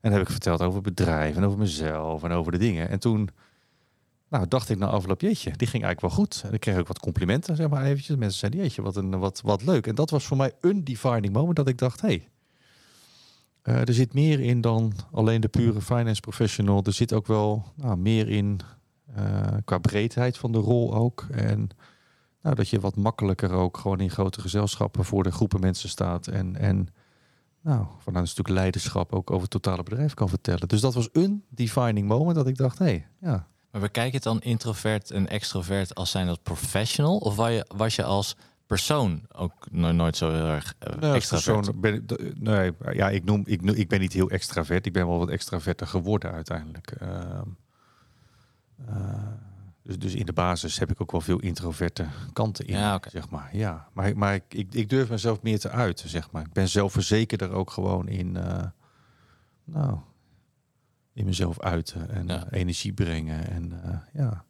[0.00, 2.88] En heb ik verteld over bedrijf en over mezelf en over de dingen.
[2.88, 3.28] En toen
[4.32, 6.42] nou, dacht ik na afloop, jeetje, die ging eigenlijk wel goed.
[6.44, 8.16] En ik kreeg ook wat complimenten, zeg maar eventjes.
[8.16, 9.86] Mensen zeiden, jeetje, wat, een, wat, wat leuk.
[9.86, 12.28] En dat was voor mij een defining moment dat ik dacht, hé, hey,
[13.62, 16.82] eh, er zit meer in dan alleen de pure finance professional.
[16.82, 18.60] Er zit ook wel nou, meer in
[19.14, 21.26] eh, qua breedheid van de rol ook.
[21.30, 21.68] En
[22.42, 26.26] nou, dat je wat makkelijker ook gewoon in grote gezelschappen voor de groepen mensen staat.
[26.26, 26.88] En, en
[27.60, 30.68] nou, vanuit een stuk leiderschap ook over het totale bedrijf kan vertellen.
[30.68, 33.50] Dus dat was een defining moment dat ik dacht, hé, hey, ja.
[33.72, 37.16] Maar bekijk je het dan introvert en extrovert als zijn als professional?
[37.18, 41.80] Of was je, was je als persoon ook no- nooit zo heel erg uh, Nou,
[41.80, 44.86] ben ik- d- nee, ja, ik noem, ik, ik ben niet heel extravert.
[44.86, 46.90] Ik ben wel wat extraverter geworden uiteindelijk.
[46.90, 47.48] Ehm,
[48.86, 49.26] eh,
[49.82, 53.30] dus, dus in de basis heb ik ook wel veel introverte kanten in, Ja, zeg
[53.30, 53.56] maar.
[53.56, 56.42] Ja, maar, maar ik, ik, ik durf mezelf meer te uiten, zeg maar.
[56.42, 58.62] Ik ben zelfverzekerder ook gewoon in, eh,
[59.64, 59.98] nou,
[61.12, 62.46] in mezelf uiten en Ja.
[62.46, 64.44] eh, energie brengen en eh, ja.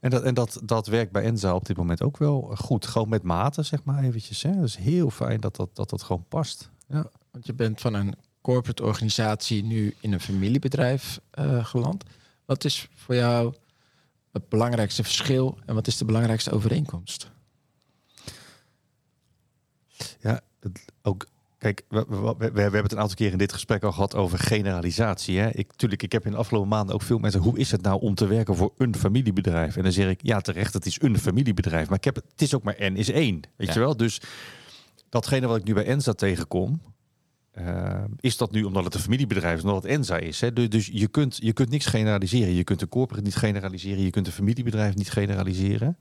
[0.00, 2.86] En, dat, en dat, dat werkt bij Enza op dit moment ook wel goed.
[2.86, 4.42] Gewoon met mate, zeg maar eventjes.
[4.42, 4.54] Hè.
[4.54, 6.70] Dat is heel fijn dat dat, dat, dat gewoon past.
[6.88, 7.06] Ja.
[7.30, 12.04] Want je bent van een corporate organisatie nu in een familiebedrijf eh, geland.
[12.44, 13.54] Wat is voor jou
[14.32, 17.30] het belangrijkste verschil en wat is de belangrijkste overeenkomst?
[20.20, 21.26] Ja, het, ook.
[21.64, 24.14] Kijk, we, we, we- we hebben het een aantal keer in dit gesprek al gehad
[24.14, 25.38] over generalisatie.
[25.38, 25.50] Hè?
[25.50, 27.40] Ik, tuurlijk, ik heb in de afgelopen maanden ook veel mensen.
[27.40, 29.76] Hoe is het nou om te werken voor een familiebedrijf?
[29.76, 31.88] En dan zeg ik, ja, terecht, het is een familiebedrijf.
[31.88, 33.40] Maar ik heb, het is ook maar N is één.
[33.56, 33.72] Weet Ja.
[33.74, 33.96] je wel?
[33.96, 34.20] Dus
[35.08, 36.80] datgene wat ik nu bij Enza tegenkom.
[37.50, 40.40] eh, is dat nu omdat het een familiebedrijf is, omdat het Enza is.
[40.40, 40.52] Hè?
[40.52, 42.54] Dus, dus je, kunt, je kunt niks generaliseren.
[42.54, 44.02] Je kunt een corporate niet generaliseren.
[44.02, 45.98] Je kunt een familiebedrijf niet generaliseren.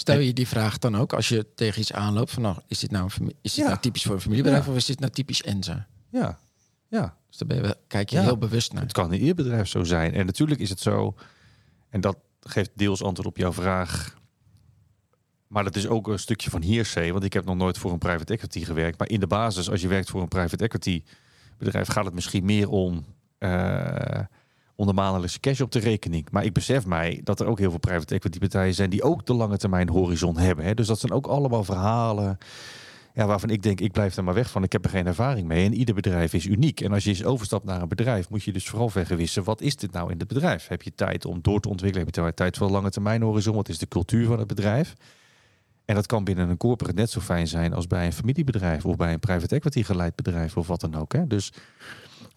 [0.00, 2.90] Stel je die vraag dan ook als je tegen iets aanloopt van nou, is dit
[2.90, 3.70] nou, een is dit Ja.
[3.70, 4.70] nou typisch voor een familiebedrijf Ja.
[4.70, 5.86] of is dit nou typisch Enza?
[6.10, 6.38] Ja,
[6.88, 7.16] ja.
[7.28, 8.22] Dus daar ben je, wel- kijk je Ja.
[8.22, 8.82] heel bewust naar.
[8.82, 10.14] Het kan in ieder bedrijf zo zijn.
[10.14, 11.14] En natuurlijk is het zo,
[11.90, 14.16] en dat geeft deels antwoord op jouw vraag.
[15.46, 17.98] Maar dat is ook een stukje van hearsay, want ik heb nog nooit voor een
[17.98, 18.98] private equity gewerkt.
[18.98, 21.02] Maar in de basis, als je werkt voor een private equity
[21.58, 23.04] bedrijf, gaat het misschien meer om,
[23.38, 24.20] eh
[24.78, 26.30] om de maandelijkse cash op de rekening.
[26.30, 29.26] Maar ik besef mij dat er ook heel veel private equity partijen zijn die ook
[29.26, 30.64] de lange termijn horizon hebben.
[30.64, 30.74] Hè.
[30.74, 32.38] Dus dat zijn ook allemaal verhalen
[33.14, 34.62] ja, waarvan ik denk, ik blijf er maar weg van.
[34.62, 35.64] Ik heb er geen ervaring mee.
[35.64, 36.80] En ieder bedrijf is uniek.
[36.80, 39.44] En als je eens overstapt naar een bedrijf, moet je dus vooral vergewissen.
[39.44, 40.68] Wat is dit nou in het bedrijf?
[40.68, 42.06] Heb je tijd om door te ontwikkelen?
[42.06, 43.54] Heb je tijd voor een lange termijn horizon?
[43.54, 44.94] Wat is de cultuur van het bedrijf?
[45.84, 48.96] En dat kan binnen een corporate net zo fijn zijn als bij een familiebedrijf of
[48.96, 51.12] bij een private equity geleid bedrijf of wat dan ook.
[51.12, 51.26] Hè?
[51.26, 51.52] Dus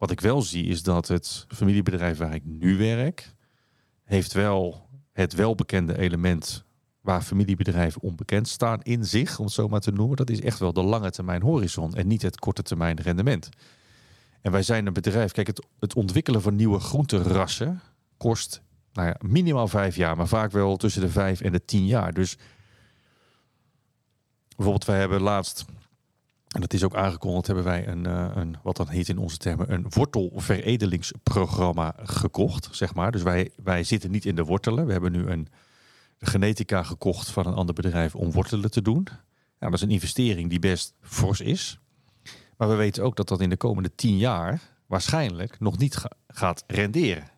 [0.02, 3.34] wat ik wel zie is dat het familiebedrijf waar ik nu werk,
[4.04, 6.66] heeft wel het welbekende element
[7.02, 10.18] waar familiebedrijven onbekend staan in zich, om het zo maar te noemen.
[10.18, 13.49] Dat is echt wel de lange termijn horizon en niet het korte termijn rendement.
[14.41, 17.82] En wij zijn een bedrijf, kijk, het, het ontwikkelen van nieuwe groenterassen
[18.18, 18.62] kost
[18.93, 22.14] nou ja, minimaal vijf jaar, maar vaak wel tussen de vijf en de tien jaar.
[22.14, 22.38] Dus
[24.47, 25.66] bijvoorbeeld, wij hebben laatst,
[26.52, 29.38] en dat is ook aangekondigd, hebben wij een, eh, een wat dan heet in onze
[29.38, 33.12] termen, een wortelveredelingsprogramma gekocht, zeg maar.
[33.12, 34.86] Dus wij, wij zitten niet in de wortelen.
[34.86, 35.47] We hebben nu een
[36.20, 39.08] genetica gekocht van een ander bedrijf om wortelen te doen.
[39.60, 41.80] Dat is een investering die best fors is.
[42.58, 46.12] Maar we weten ook dat dat in de komende tien jaar waarschijnlijk nog niet ga-
[46.28, 47.31] gaat renderen.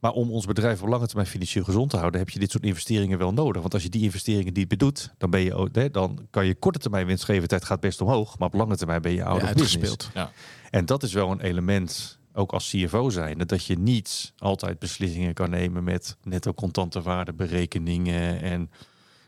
[0.00, 2.64] Maar om ons bedrijf op lange termijn financieel gezond te houden, heb je dit soort
[2.64, 3.60] investeringen wel nodig.
[3.60, 6.54] Want als je die investeringen niet bedoet, dan, ben je, ook- hè, dan kan je
[6.54, 8.38] korte termijn winstgevendheid gaat best omhoog.
[8.38, 9.46] Maar op lange termijn ben je business.
[9.46, 10.10] uitgespeeld.
[10.14, 10.30] Ja.
[10.70, 15.34] En dat is wel een element, ook als CFO zijn, dat je niet altijd beslissingen
[15.34, 18.70] kan nemen met netto contante waardeberekeningen en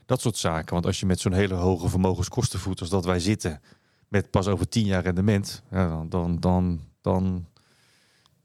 [0.05, 0.73] dat soort zaken.
[0.73, 3.61] Want als je met zo'n hele hoge vermogenskostenvoet als dat wij zitten,
[4.07, 7.45] met pas over tien jaar rendement, ja, dan, dan, dan, dan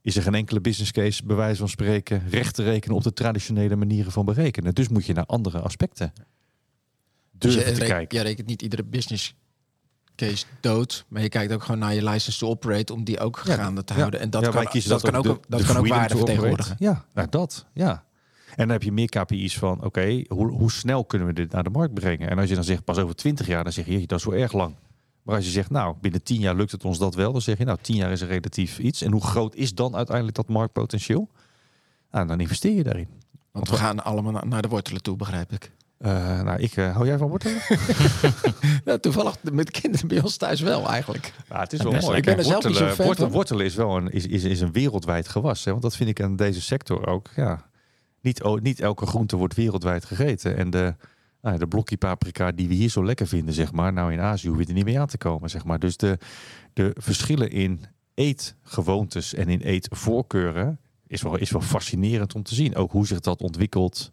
[0.07, 3.13] is er geen enkele business case, bij wijze van spreken, recht te rekenen op de
[3.13, 4.75] traditionele manieren van berekenen.
[4.75, 6.13] Dus moet je naar andere aspecten
[7.33, 8.17] Dus durven je te kijken.
[8.17, 9.35] jij rekent niet iedere business
[10.17, 13.39] case dood, maar je kijkt ook gewoon naar je license to operate om die ook
[13.39, 13.99] gaande te ja.
[13.99, 14.21] houden.
[14.21, 16.77] En dat Ja, kan, dat dat kan ook dat kan ook waarde vertegenwoordigen.
[16.79, 18.05] Ja, nou dat, ja.
[18.47, 21.63] En dan heb je meer KPI's van, oké, hoe, hoe snel kunnen we dit naar
[21.63, 22.31] de markt brengen?
[22.31, 24.35] En als je dan zegt, pas over 20 jaar, dan zeg je, dat is wel
[24.35, 24.75] erg lang.
[25.27, 27.59] Maar als je zegt, nou, binnen 10 jaar lukt het ons dat wel, dan zeg
[27.59, 29.03] je, nou, 10 jaar is er relatief iets.
[29.03, 31.31] En hoe groot is dan uiteindelijk dat marktpotentieel?
[32.11, 33.09] Nou, dan investeer je daarin.
[33.53, 35.73] Want we gaan allemaal na- naar de wortelen toe, begrijp ik.
[35.99, 37.61] Eh, nou, ik, eh, hou jij van wortelen?
[39.01, 41.33] Toevallig met kinderen bij ons thuis wel eigenlijk.
[41.49, 42.17] Het is wel mooi.
[42.17, 44.45] Ik ben er zelf niet wortelen, zo'n fan wortelen, wortelen is wel een, is, is,
[44.45, 45.65] is een wereldwijd gewas.
[45.65, 45.71] Hè?
[45.71, 47.29] Want dat vind ik aan deze sector ook.
[47.37, 47.65] Ja,
[48.21, 50.57] niet, niet elke groente wordt wereldwijd gegeten.
[50.57, 50.95] En de,
[51.47, 53.93] nou, de blokkie paprika die we hier zo lekker vinden, zeg maar.
[53.93, 55.79] Nou, in Azië hoef je er niet mee aan te komen, zeg maar.
[55.79, 56.19] Dus de,
[56.73, 57.81] de verschillen in
[58.15, 62.75] eetgewoontes en in eetvoorkeuren is wel, is wel fascinerend om te zien.
[62.77, 64.11] Ook hoe zich dat ontwikkelt.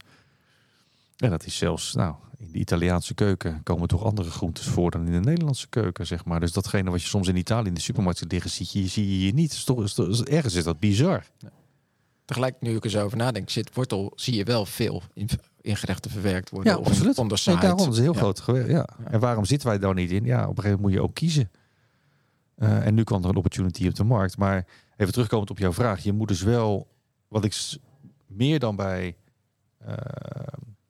[1.17, 5.05] En dat is zelfs, nou, in de Italiaanse keuken komen toch andere groentes voor dan
[5.05, 6.39] in de Nederlandse keuken, zeg maar.
[6.39, 9.09] Dus datgene wat je soms in Italië in de supermarkt ziet liggen, zie je, zie
[9.09, 9.65] je hier niet.
[9.65, 11.25] Toch, is is- ergens is dat bizar.
[12.25, 15.29] Tegelijk, nu ik er zo over nadenk, zit wortel, zie je wel veel in,
[15.64, 16.72] in gerechten verwerkt worden.
[16.74, 17.45] Ja, of absoluut.
[17.45, 18.20] Nee, daarom is het heel Ja.
[18.20, 18.68] groot geweest.
[18.68, 18.88] Ja.
[19.03, 20.26] En waarom zitten wij daar niet in?
[20.26, 21.51] Ja, op een gegeven moment moet je ook kiezen.
[22.55, 24.38] Eh, en nu kwam er een opportunity op de markt.
[24.38, 24.66] Maar
[24.97, 26.03] even terugkomend op jouw vraag.
[26.03, 26.88] Je moet dus wel,
[27.28, 27.78] wat ik
[28.28, 29.16] meer dan bij,
[29.78, 29.95] eh,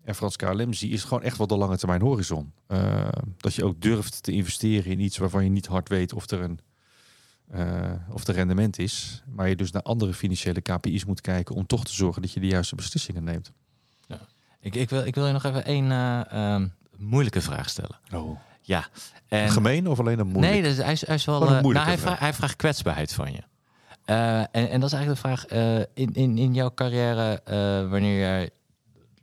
[0.04, 2.52] en Frans KLM zie, is gewoon echt wel de lange termijn horizon.
[2.68, 3.08] Uh,
[3.38, 6.42] dat je ook durft te investeren in iets waarvan je niet hard weet of er
[6.42, 6.60] een
[7.56, 9.24] uh, of er rendement is.
[9.28, 12.40] Maar je dus naar andere financiële KPI's moet kijken om toch te zorgen dat je
[12.40, 13.52] de juiste beslissingen neemt.
[14.64, 16.62] Ik, ik, wil, ik wil je nog even één uh,
[16.98, 18.00] moeilijke vraag stellen.
[18.14, 18.40] Oh.
[18.62, 18.88] Ja.
[19.28, 20.60] En, Gemeen of alleen een moeilijke?
[20.60, 21.40] Nee, dus hij, is, hij is wel.
[21.40, 23.42] nou, hij, vraagt, hij vraagt kwetsbaarheid van je.
[24.06, 25.46] en, en dat is eigenlijk de vraag.
[25.94, 27.42] in, in, in jouw carrière,
[27.90, 28.50] wanneer jij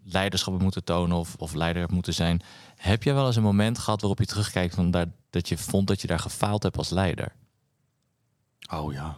[0.05, 2.43] leiderschap hebt moeten tonen of, of leider hebt moeten zijn.
[2.77, 5.87] Heb je wel eens een moment gehad waarop je terugkijkt van daar, dat je vond
[5.87, 7.33] dat je daar gefaald hebt als leider?
[8.73, 9.17] Oh ja.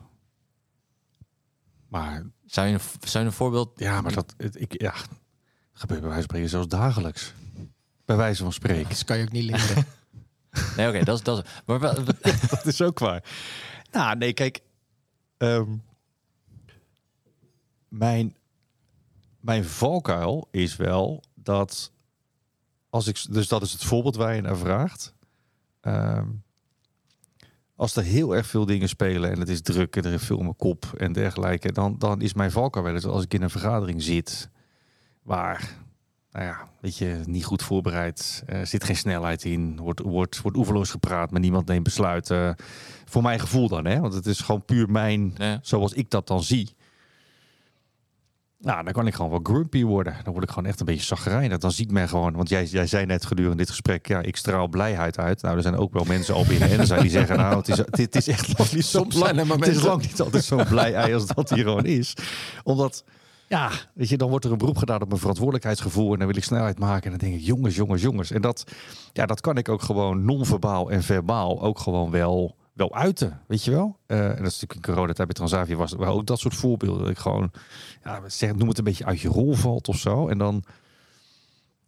[1.89, 3.71] Maar zou je, zou je een voorbeeld?
[3.79, 4.95] Ja, maar dat ik ja
[5.73, 7.33] gebeurt bij wijze van spreken zelfs dagelijks.
[8.05, 8.89] Bij wijze van spreken.
[8.89, 9.87] Dat kan je ook niet leren.
[10.77, 11.45] nee, oké, dat is dat.
[11.45, 11.95] Is, maar wel,
[12.51, 13.25] dat is ook waar.
[13.91, 14.61] Nou, nee, kijk.
[15.39, 15.83] Um,
[17.89, 18.37] mijn
[19.43, 21.93] mijn valkuil is wel dat
[22.91, 25.15] als ik, dus dat is het voorbeeld waar je naar vraagt.
[25.81, 26.43] Um,
[27.75, 30.37] als er heel erg veel dingen spelen en het is druk en er is veel
[30.37, 33.43] om mijn kop en dergelijke, dan, dan is mijn valkuil wel eens als ik in
[33.43, 34.49] een vergadering zit
[35.23, 35.77] waar,
[36.31, 40.57] nou ja, weet je, niet goed voorbereid, er zit geen snelheid in, wordt, wordt, wordt
[40.57, 42.57] oeverloos gepraat, maar niemand neemt besluiten.
[43.05, 45.59] Voor mijn gevoel dan, hè, want het is gewoon puur mijn, ja.
[45.63, 46.75] zoals ik dat dan zie.
[48.63, 50.17] Nou, dan kan ik gewoon wel grumpy worden.
[50.25, 51.59] Dan word ik gewoon echt een beetje zagrijnig.
[51.59, 54.69] Dan ziet men gewoon, want jij, jij zei net gedurende dit gesprek, ja, ik straal
[54.69, 55.43] blijheid uit.
[55.43, 57.69] Nou, er zijn ook wel mensen al binnen en dan zijn die zeggen, nou, het
[57.69, 59.35] is, het, is echt lang niet zo blij.
[59.35, 62.17] Het is lang niet altijd zo blij ei als dat hier gewoon is.
[62.63, 63.05] Omdat,
[63.53, 66.37] ja, weet je, dan wordt er een beroep gedaan op mijn verantwoordelijkheidsgevoel en dan wil
[66.37, 67.05] ik snelheid maken.
[67.05, 68.31] En dan denk ik, jongens, jongens, jongens.
[68.31, 68.65] En dat,
[69.13, 73.65] ja, dat kan ik ook gewoon non-verbaal en verbaal ook gewoon wel wel uiten, weet
[73.65, 73.97] je wel.
[74.07, 77.01] Uh, en dat is natuurlijk in coronatijd bij Transavia was ook dat soort voorbeelden.
[77.01, 77.51] Dat ik gewoon,
[78.05, 80.29] ja, zeg, noem het een beetje uit je rol valt of zo.
[80.29, 80.65] En dan,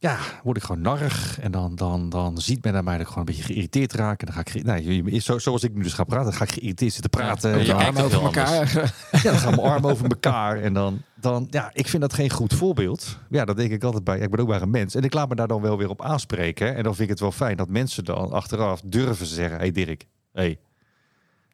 [0.04, 1.40] ja, word ik gewoon narrig.
[1.40, 4.20] En dan, dan, dan ziet men naar mij dat ik gewoon een beetje geïrriteerd raak.
[4.20, 6.92] En dan ga ik, zo, zoals ik nu dus ga praten, dan ga ik geïrriteerd
[6.92, 7.50] zitten praten.
[7.50, 8.72] Ja, je armen over elkaar.
[9.10, 10.62] ja, dan gaan mijn armen over elkaar.
[10.62, 13.18] En dan, dan, ja, ik vind dat geen goed voorbeeld.
[13.30, 14.18] Ja, dat denk ik altijd bij.
[14.18, 14.94] Ik ben ook maar een mens.
[14.94, 16.74] En ik laat me daar dan wel weer op aanspreken.
[16.74, 20.06] En dan vind ik het wel fijn dat mensen dan achteraf durven zeggen: hey Dirk,
[20.32, 20.58] hey,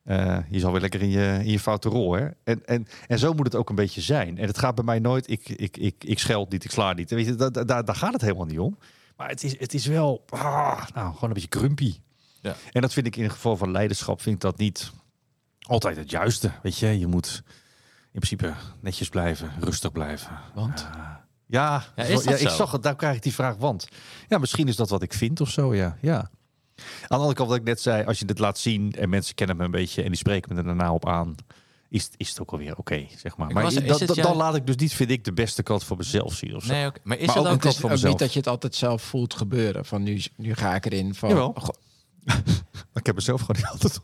[0.05, 2.13] uh, je zal weer lekker in je, in je foute rol.
[2.13, 2.29] Hè?
[2.45, 4.39] En, en, en zo moet het ook een beetje zijn.
[4.39, 7.11] En het gaat bij mij nooit, ik, ik, ik, ik scheld niet, ik sla niet.
[7.11, 8.79] Weet je, daar, daar, daar gaat het helemaal niet om.
[9.17, 11.99] Maar het is, het is wel, ah, nou, gewoon een beetje grumpy.
[12.41, 12.55] Ja.
[12.73, 14.93] En dat vind ik in het geval van leiderschap, vind ik dat niet
[15.61, 16.51] altijd het juiste.
[16.63, 17.43] Weet je, je moet
[18.13, 20.39] in principe netjes blijven, rustig blijven.
[20.55, 20.89] Want?
[20.97, 21.09] Uh,
[21.47, 23.89] ja, ja, is ja ik zag het, daar krijg ik die vraag, want.
[24.29, 25.97] Ja, misschien is dat wat ik vind of zo, ja.
[26.01, 26.31] ja.
[26.83, 29.35] Aan de andere kant, wat ik net zei, als je dit laat zien en mensen
[29.35, 31.35] kennen me een beetje en die spreken me er daarna op aan,
[31.89, 33.53] is, is het ook alweer oké, zeg maar.
[33.53, 33.75] Maar
[34.15, 36.57] dan laat ik dus niet, vind ik, de beste kant voor mezelf zien.
[36.57, 36.73] Of zo.
[36.73, 39.35] Nee, Maar is maar het ook, ook, ook niet dat je het altijd zelf voelt
[39.35, 39.85] gebeuren?
[39.85, 41.15] Van nu, nu ga ik erin.
[41.15, 41.57] Van, Jawel.
[42.95, 44.01] ik heb mezelf gewoon niet altijd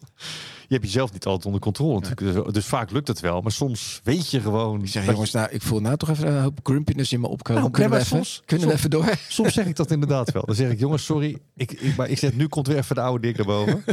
[0.69, 2.45] je hebt jezelf niet altijd onder controle natuurlijk.
[2.45, 3.41] Dus, dus, vaak lukt het wel.
[3.41, 4.83] Maar soms weet je gewoon...
[4.83, 7.61] Ik zeg, jongens, nou, ik voel nou toch even een hoop grumpiness in me opkomen.
[7.61, 9.19] Nou, kunnen we, even, soms, kunnen we even door?
[9.29, 10.45] Soms zeg ik dat inderdaad wel.
[10.45, 11.39] Dan zeg ik, jongens, sorry.
[11.55, 13.85] Ik, ik, maar ik zeg, nu komt weer even de oude dik naar boven.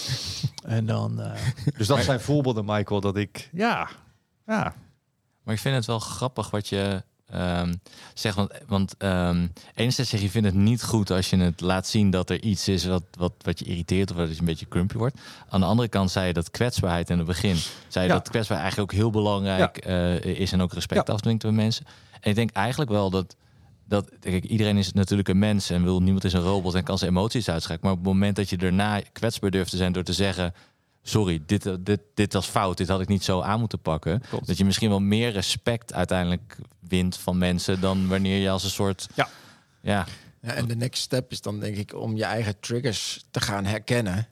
[0.76, 1.20] en dan...
[1.20, 1.32] Uh...
[1.76, 3.48] Dus dat zijn voorbeelden, Michael, dat ik...
[3.52, 3.88] Ja,
[4.46, 4.74] ja.
[5.42, 7.02] Maar ik vind het wel grappig wat je
[7.34, 7.80] Um,
[8.14, 11.86] zeg, want, want um, enerzijds zeg je, vindt het niet goed als je het laat
[11.86, 14.68] zien dat er iets is wat, wat, wat je irriteert of wat je een beetje
[14.68, 15.20] crumpy wordt.
[15.48, 17.56] Aan de andere kant zei je dat kwetsbaarheid in het begin,
[17.88, 21.12] zei je dat kwetsbaarheid eigenlijk ook heel belangrijk uh, is en ook respect ja.
[21.12, 21.86] afdwingt bij mensen.
[22.20, 23.36] En ik denk eigenlijk wel dat,
[23.84, 26.98] dat kijk, iedereen is natuurlijk een mens en wil niemand is een robot en kan
[26.98, 27.82] zijn emoties uitschakelen.
[27.82, 30.54] Maar op het moment dat je daarna kwetsbaar durft te zijn door te zeggen,
[31.02, 34.22] sorry, dit, eh, dit, dit was fout, dit had ik niet zo aan moeten pakken.
[34.44, 38.70] Dat je misschien wel meer respect uiteindelijk wint van mensen dan wanneer je als een
[38.70, 39.08] soort.
[39.14, 39.28] Ja.
[39.80, 40.06] ja.
[40.40, 43.64] ja en de next step is dan denk ik om je eigen triggers te gaan
[43.64, 44.28] herkennen.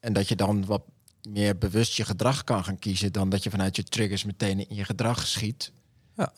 [0.00, 0.82] En dat je dan wat
[1.28, 4.76] meer bewust je gedrag kan gaan kiezen dan dat je vanuit je triggers meteen in
[4.76, 5.72] je gedrag schiet.
[6.16, 6.32] Ja.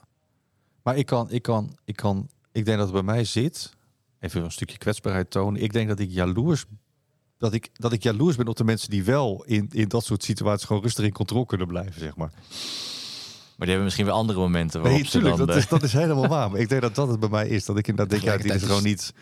[0.82, 3.72] Maar ik kan, ik kan, ik kan, ik denk dat het bij mij zit.
[4.20, 5.62] Even een stukje kwetsbaarheid tonen.
[5.62, 6.64] Ik denk dat ik jaloers
[7.41, 10.24] dat ik, dat ik jaloers ben op de mensen die wel in, in dat soort
[10.24, 12.30] situaties gewoon rustig in controle kunnen blijven, zeg maar.
[12.30, 16.26] Maar die hebben misschien weer andere momenten waarop nee, tuurlijk, dat, is, dat is helemaal
[16.26, 16.51] waar.
[16.51, 17.64] Maar ik denk dat dat het bij mij is.
[17.64, 19.12] Dat ik inderdaad denk, ja, dit is gewoon niet...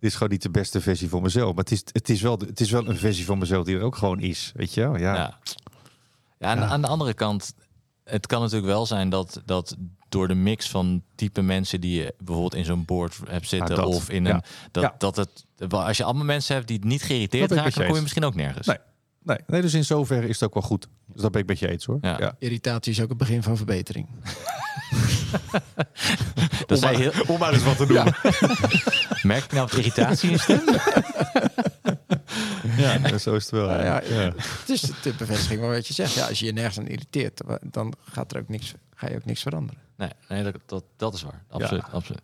[0.00, 1.54] Dit is gewoon niet de beste versie van mezelf.
[1.54, 3.82] Maar het is, het is, wel, het is wel een versie van mezelf die er
[3.82, 4.52] ook gewoon is.
[4.54, 4.96] Weet je wel?
[4.96, 5.14] Ja.
[5.14, 5.38] ja.
[6.38, 7.54] ja, aan, aan de andere kant,
[8.04, 9.76] het kan natuurlijk wel zijn dat, dat
[10.08, 14.10] door de mix van type mensen die je bijvoorbeeld in zo'n board hebt zitten of
[14.10, 17.72] in een dat, dat het als je allemaal mensen hebt die het niet geïrriteerd raken,
[17.72, 18.66] dan kom je misschien ook nergens.
[18.66, 18.78] Nee.
[19.22, 20.88] Nee, nee, dus in zoverre is het ook wel goed.
[21.06, 21.98] Dus dat ben ik met je eens hoor.
[22.00, 22.36] Ja.
[22.38, 24.08] Irritatie is ook het begin van verbetering.
[26.66, 28.04] Dat zei heel, Om maar eens wat te doen.
[29.22, 30.62] merk je nou wat irritatie in je stem?
[32.76, 33.70] Ja, zo is het wel.
[33.70, 34.02] Ja.
[34.02, 36.14] ja, Het is de bevestiging van wat je zegt.
[36.14, 37.40] Ja, als je je nergens aan irriteert,
[37.70, 39.80] dan gaat er ook niks, ga je ook niks veranderen.
[39.96, 41.44] Nee, nee dat, dat, dat is waar.
[41.48, 41.84] Absoluut.
[41.90, 42.20] absoluut.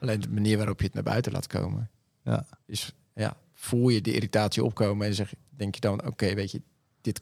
[0.00, 1.90] Alleen de manier waarop je het naar buiten laat komen,
[2.22, 2.46] Ja.
[2.66, 6.62] is ja, voel je de irritatie opkomen en zeg, denk je dan, oké, weet je,
[7.00, 7.20] dit,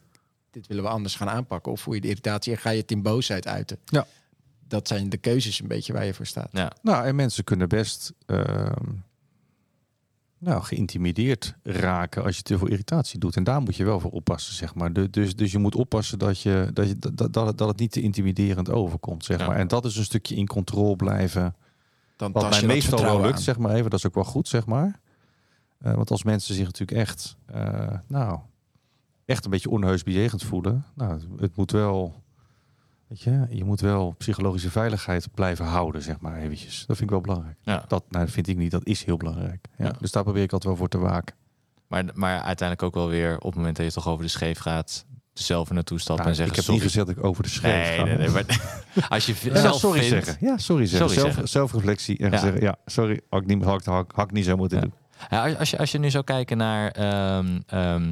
[0.51, 1.71] dit willen we anders gaan aanpakken.
[1.71, 3.77] Of voel je de irritatie en ga je het in boosheid uiten.
[3.85, 4.07] Ja.
[4.67, 6.49] Dat zijn de keuzes een beetje waar je voor staat.
[6.51, 6.71] Ja.
[6.81, 8.89] Nou, en mensen kunnen best ehm,
[10.43, 13.35] nou, geïntimideerd raken als je te veel irritatie doet.
[13.35, 15.09] En daar moet je wel voor oppassen, zeg maar.
[15.11, 17.91] Dus, dus je moet oppassen dat, je, dat, je, dat, dat, het, dat het niet
[17.91, 19.47] te intimiderend overkomt, zeg Ja.
[19.47, 19.55] maar.
[19.55, 21.55] En dat is een stukje in controle blijven.
[22.15, 23.41] Dan Wat mij meestal wel lukt, aan.
[23.41, 23.89] zeg maar even.
[23.89, 24.99] Dat is ook wel goed, zeg maar.
[25.77, 28.39] Eh, want als mensen zich natuurlijk echt, eh, nou,
[29.25, 30.85] echt een beetje onheus bejegend voelen.
[30.95, 32.22] Nou, het moet wel,
[33.07, 36.77] weet je, je moet wel psychologische veiligheid blijven houden, zeg maar eventjes.
[36.87, 37.57] Dat vind ik wel belangrijk.
[37.61, 37.83] Ja.
[37.87, 39.67] Dat nou, vind ik niet, dat is heel belangrijk.
[39.77, 39.91] Ja, Ja.
[39.99, 41.35] Dus daar probeer ik altijd wel voor te waken.
[41.87, 44.59] Maar, maar uiteindelijk ook wel weer op het moment dat je toch over de scheef
[44.59, 47.05] gaat, zelf er naartoe stappen Nou, en ik zeggen heb niet sorry.
[47.05, 48.03] gezegd dat ik over de schreef Nee, ga.
[48.03, 48.29] nee, nee.
[48.29, 48.45] Maar
[49.09, 50.47] als je Ja, zelf sorry vindt, zeggen.
[50.47, 51.09] Ja, sorry zeggen.
[51.09, 51.49] Sorry Zelf, zeggen.
[51.49, 52.37] Zelfreflectie en Ja.
[52.37, 54.81] zeggen, ja, sorry, had ik niet, had, ik- had, ik- had ik niet zo moeten
[54.81, 54.93] doen.
[55.29, 58.11] Ja, als- als, je, als je nu zou kijken naar ehm, ehm,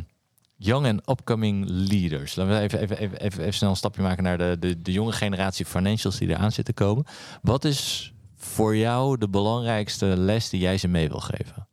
[0.63, 2.35] young en upcoming leaders.
[2.35, 5.11] Laten we even, even, even, even, snel een stapje maken naar de, de, de jonge
[5.11, 7.05] generatie financials die eraan zitten komen.
[7.41, 11.67] Wat is voor jou de belangrijkste les die jij ze mee wil geven?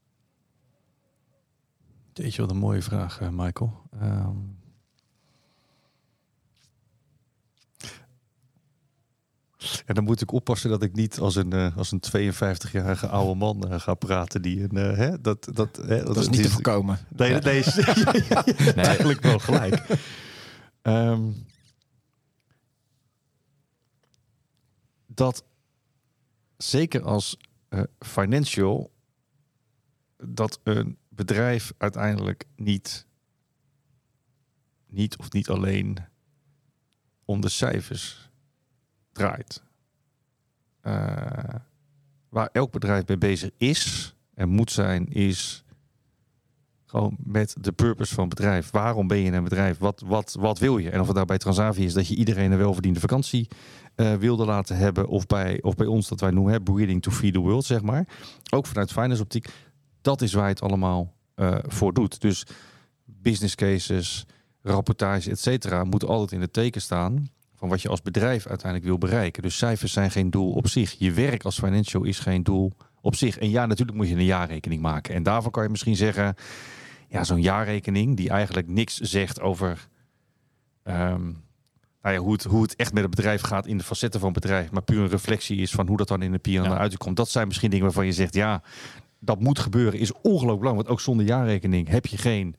[2.12, 3.72] Jeetje, wat een mooie vraag, eh, Michael.
[4.00, 4.36] Ehm,
[9.58, 13.34] en dan moet ik oppassen dat ik niet als een, eh, als een 52-jarige oude
[13.34, 14.42] man eh, ga praten.
[14.42, 16.98] Die een, eh, hè, dat, dat, hè, Dat is niet te voorkomen.
[17.16, 17.62] Nee, nee,
[18.28, 18.44] ja,
[18.74, 19.84] eigenlijk wel gelijk.
[20.82, 21.30] Ehm,
[25.06, 25.44] dat
[26.56, 27.36] zeker als
[27.98, 28.92] financial
[30.16, 33.06] dat een bedrijf uiteindelijk niet,
[34.86, 35.98] niet of niet alleen
[37.24, 38.27] om de cijfers
[40.80, 41.54] Eh,
[42.28, 45.64] waar elk bedrijf mee bezig is en moet zijn, is
[46.84, 48.70] gewoon met de purpose van het bedrijf.
[48.70, 49.78] Waarom ben je een bedrijf?
[49.78, 50.90] Wat, wat, wat wil je?
[50.90, 53.48] En of het nou bij Transavia is dat je iedereen een welverdiende vakantie
[53.94, 55.08] eh, wilde laten hebben.
[55.08, 58.08] Of bij, of bij ons dat wij noemen breeding to feed the world, zeg maar.
[58.50, 59.48] Ook vanuit finance optiek.
[60.00, 62.20] Dat is waar je het allemaal eh, voor doet.
[62.20, 62.46] Dus
[63.04, 64.26] business cases,
[64.62, 67.28] rapportage, et moeten altijd in het teken staan
[67.58, 69.42] van wat je als bedrijf uiteindelijk wil bereiken.
[69.42, 70.94] Dus cijfers zijn geen doel op zich.
[70.98, 73.38] Je werk als financial is geen doel op zich.
[73.38, 75.14] En ja, natuurlijk moet je een jaarrekening maken.
[75.14, 76.34] En daarvan kan je misschien zeggen,
[77.08, 79.88] ja, zo'n jaarrekening die eigenlijk niks zegt over
[80.82, 81.22] ehm,
[82.02, 84.32] nou ja, hoe, het, hoe het echt met het bedrijf gaat in de facetten van
[84.32, 86.78] het bedrijf, maar puur een reflectie is van hoe dat dan in de P&L Ja.
[86.78, 87.16] uitkomt.
[87.16, 88.62] Dat zijn misschien dingen waarvan je zegt, ja,
[89.20, 90.86] dat moet gebeuren, is ongelooflijk belangrijk.
[90.86, 92.56] Want ook zonder jaarrekening heb je geen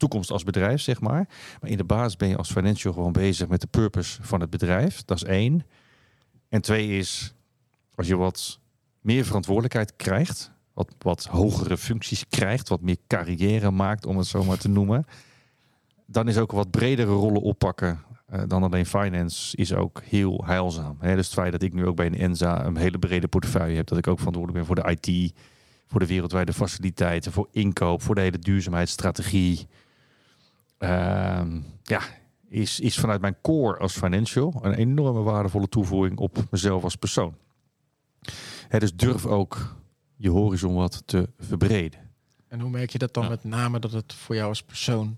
[0.00, 1.28] toekomst als bedrijf, zeg maar.
[1.60, 4.50] Maar in de basis ben je als financial gewoon bezig met de purpose van het
[4.50, 5.02] bedrijf.
[5.04, 5.66] Dat is één.
[6.48, 7.34] En twee is,
[7.94, 8.58] als je wat
[9.00, 14.44] meer verantwoordelijkheid krijgt, wat, wat hogere functies krijgt, wat meer carrière maakt, om het zo
[14.44, 15.06] maar te noemen,
[16.06, 20.96] dan is ook wat bredere rollen oppakken eh, dan alleen finance is ook heel heilzaam.
[21.00, 23.86] Dus het feit dat ik nu ook bij een ENSA een hele brede portefeuille heb,
[23.86, 25.32] dat ik ook verantwoordelijk ben voor de IT,
[25.86, 29.66] voor de wereldwijde faciliteiten, voor inkoop, voor de hele duurzaamheidsstrategie.
[30.80, 32.00] Ehm, ja,
[32.48, 37.34] is, is vanuit mijn core als financial een enorme waardevolle toevoeging op mezelf als persoon.
[38.68, 39.76] Hè, dus durf ook
[40.16, 42.00] je horizon wat te verbreden.
[42.48, 43.28] En hoe merk je dat dan Ja.
[43.28, 45.16] met name dat het voor jou als persoon...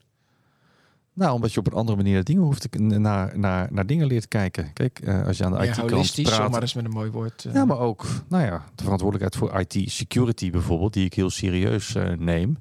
[1.15, 4.07] Nou, omdat je op een andere manier naar dingen hoeft te, naar, naar, naar dingen
[4.07, 4.73] leert kijken.
[4.73, 7.11] Kijk, eh, als je aan de meer IT-kant holistisch, praat, maar eens met een mooi
[7.11, 7.45] woord...
[7.45, 11.95] eh, Ja, maar ook nou ja, de verantwoordelijkheid voor IT-security bijvoorbeeld, die ik heel serieus
[11.95, 12.57] eh, neem.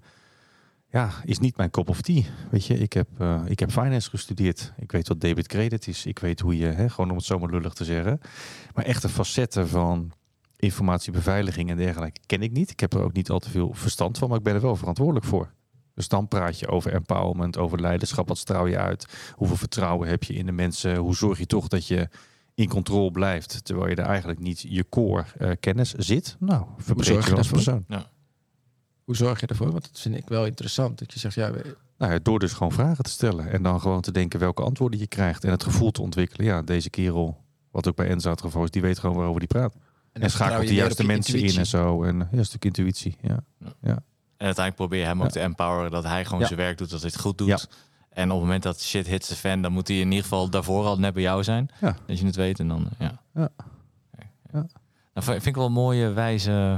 [0.92, 2.22] Ja, is niet mijn cup of tea.
[2.50, 4.74] Weet je, ik heb, eh, ik heb finance gestudeerd.
[4.78, 6.06] Ik weet wat debit credit is.
[6.06, 8.20] Ik weet hoe je, hè, gewoon om het zomaar lullig te zeggen.
[8.74, 10.12] Maar echte facetten van
[10.56, 12.72] informatiebeveiliging en dergelijke ken ik niet.
[12.72, 14.76] Ik heb er ook niet al te veel verstand van, maar ik ben er wel
[14.76, 15.54] verantwoordelijk voor.
[15.96, 18.28] Dus dan praat je over empowerment, over leiderschap.
[18.28, 19.34] Wat straal je uit?
[19.36, 20.96] Hoeveel vertrouwen heb je in de mensen?
[20.96, 22.10] Hoe zorg je toch dat je
[22.56, 26.36] in controle blijft, terwijl je er eigenlijk niet je core eh, kennis zit.
[26.39, 27.86] Nou, verbreed zorg je je als persoon.
[29.04, 29.72] Hoe zorg je ervoor?
[29.72, 30.99] Want dat vind ik wel interessant.
[30.99, 33.82] Dat je zegt, ja, we- Nou ja, door dus gewoon vragen te stellen en dan
[33.82, 36.45] gewoon te denken welke antwoorden je krijgt en het gevoel te ontwikkelen.
[36.45, 37.38] Ja, deze kerel,
[37.72, 39.74] wat ook bij Enza het geval is, die weet gewoon waarover die praat.
[40.12, 42.04] En, schakelt de juiste mensen in en zo.
[42.04, 43.16] En ja, een stuk intuïtie.
[43.22, 43.39] Ja.
[43.82, 45.32] En uiteindelijk probeer je hem ook Ja.
[45.32, 46.45] te empoweren dat hij gewoon Ja.
[46.47, 47.47] zijn werk doet, dat hij het goed doet.
[47.47, 47.60] Ja.
[48.10, 50.49] En op het moment dat shit hits de fan, dan moet hij in ieder geval
[50.49, 51.70] daarvoor al net bij jou zijn.
[51.82, 51.95] Ja.
[52.06, 53.22] Dat je het weet en dan, ja.
[53.34, 53.49] Ja.
[55.14, 56.76] Nou, vind ik wel mooie, wijze uh,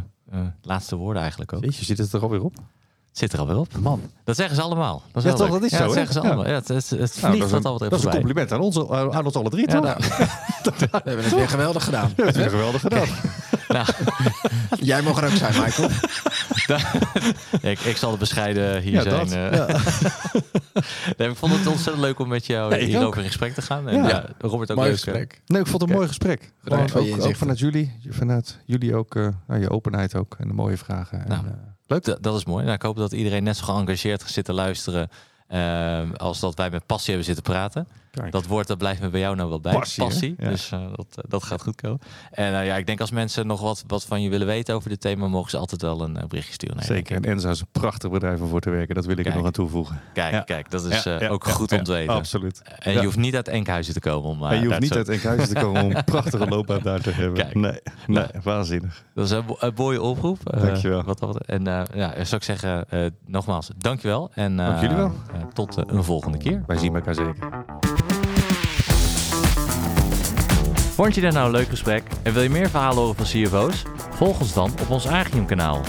[0.61, 1.63] laatste woorden eigenlijk ook.
[1.63, 2.55] Jeetje, zit het er alweer op?
[3.13, 3.77] Het zit er alweer op.
[3.79, 4.01] Man.
[4.23, 5.01] Dat zeggen ze allemaal.
[5.11, 6.47] Dat is ja, toch, dat is ja, zo, dat zeggen ze allemaal.
[6.47, 9.25] Ja, het, het, het nou, vliegt dat, wat dat is een compliment aan ons, aan
[9.25, 9.83] ons alle drie, toch?
[9.83, 9.97] Nou,
[10.63, 12.07] we hebben het weer geweldig gedaan.
[12.15, 13.07] We hebben het weer geweldig gedaan.
[13.67, 13.85] nou.
[14.79, 15.89] Jij mag er ook zijn, Michael.
[17.71, 19.27] ik, ik, zal de bescheiden hier zijn.
[19.27, 19.67] Uh.
[21.17, 23.15] nee, ik vond het ontzettend leuk om met jou nee, hierover ook.
[23.15, 23.89] in gesprek te gaan.
[23.89, 24.99] En ja, Robert ook mooi leuk.
[24.99, 25.41] Gesprek.
[25.45, 26.51] Nee, ik vond het een mooi gesprek.
[26.63, 29.27] Gewoon ook, ook, vanuit jullie, vanuit jullie ook, uh,
[29.59, 31.23] je openheid ook en de mooie vragen.
[31.27, 31.45] Nou.
[31.45, 32.03] En, uh, Leuk.
[32.03, 32.63] Dat, dat is mooi.
[32.63, 35.09] Nou, ik hoop dat iedereen net zo geëngageerd zit te luisteren
[35.49, 37.87] uh, als dat wij met passie hebben zitten praten.
[38.19, 38.31] Kijk.
[38.31, 39.73] Dat woord dat blijft me bij jou nou wel bij.
[39.73, 40.03] Passie.
[40.03, 40.35] passie.
[40.37, 40.49] Ja.
[40.49, 41.99] Dus uh, dat, dat gaat goed komen.
[42.31, 44.89] En uh, ja, ik denk als mensen nog wat, wat van je willen weten over
[44.89, 46.75] dit thema, mogen ze altijd wel een berichtje sturen.
[46.75, 47.15] Nee, Zeker.
[47.15, 48.95] En Enza is een prachtig bedrijf om voor te werken.
[48.95, 50.01] Dat wil ik er nog aan toevoegen.
[50.13, 50.39] Kijk, ja.
[50.39, 52.13] kijk dat is ook goed om te weten.
[52.13, 52.61] Absoluut.
[52.79, 54.43] En je hoeft niet uit Enkhuizen te komen om.
[54.43, 57.43] en je hoeft niet uit Enkhuizen te komen om een prachtige loopbaan daar te hebben.
[57.43, 57.55] Kijk.
[57.55, 59.03] Nee, nee, waanzinnig.
[59.13, 60.39] Dat is een, een mooie oproep.
[60.43, 61.03] Dankjewel.
[61.03, 62.85] Wat, wat, en ja, zou ik zeggen,
[63.25, 64.31] nogmaals, dankjewel.
[64.33, 65.13] En Dank jullie wel.
[65.53, 66.63] tot een volgende keer.
[66.67, 68.02] Wij zien elkaar zeker.
[70.93, 73.83] Vond je dit nou een leuk gesprek en wil je meer verhalen horen van CFO's?
[74.09, 75.81] Volg ons dan op ons Agium kanaal.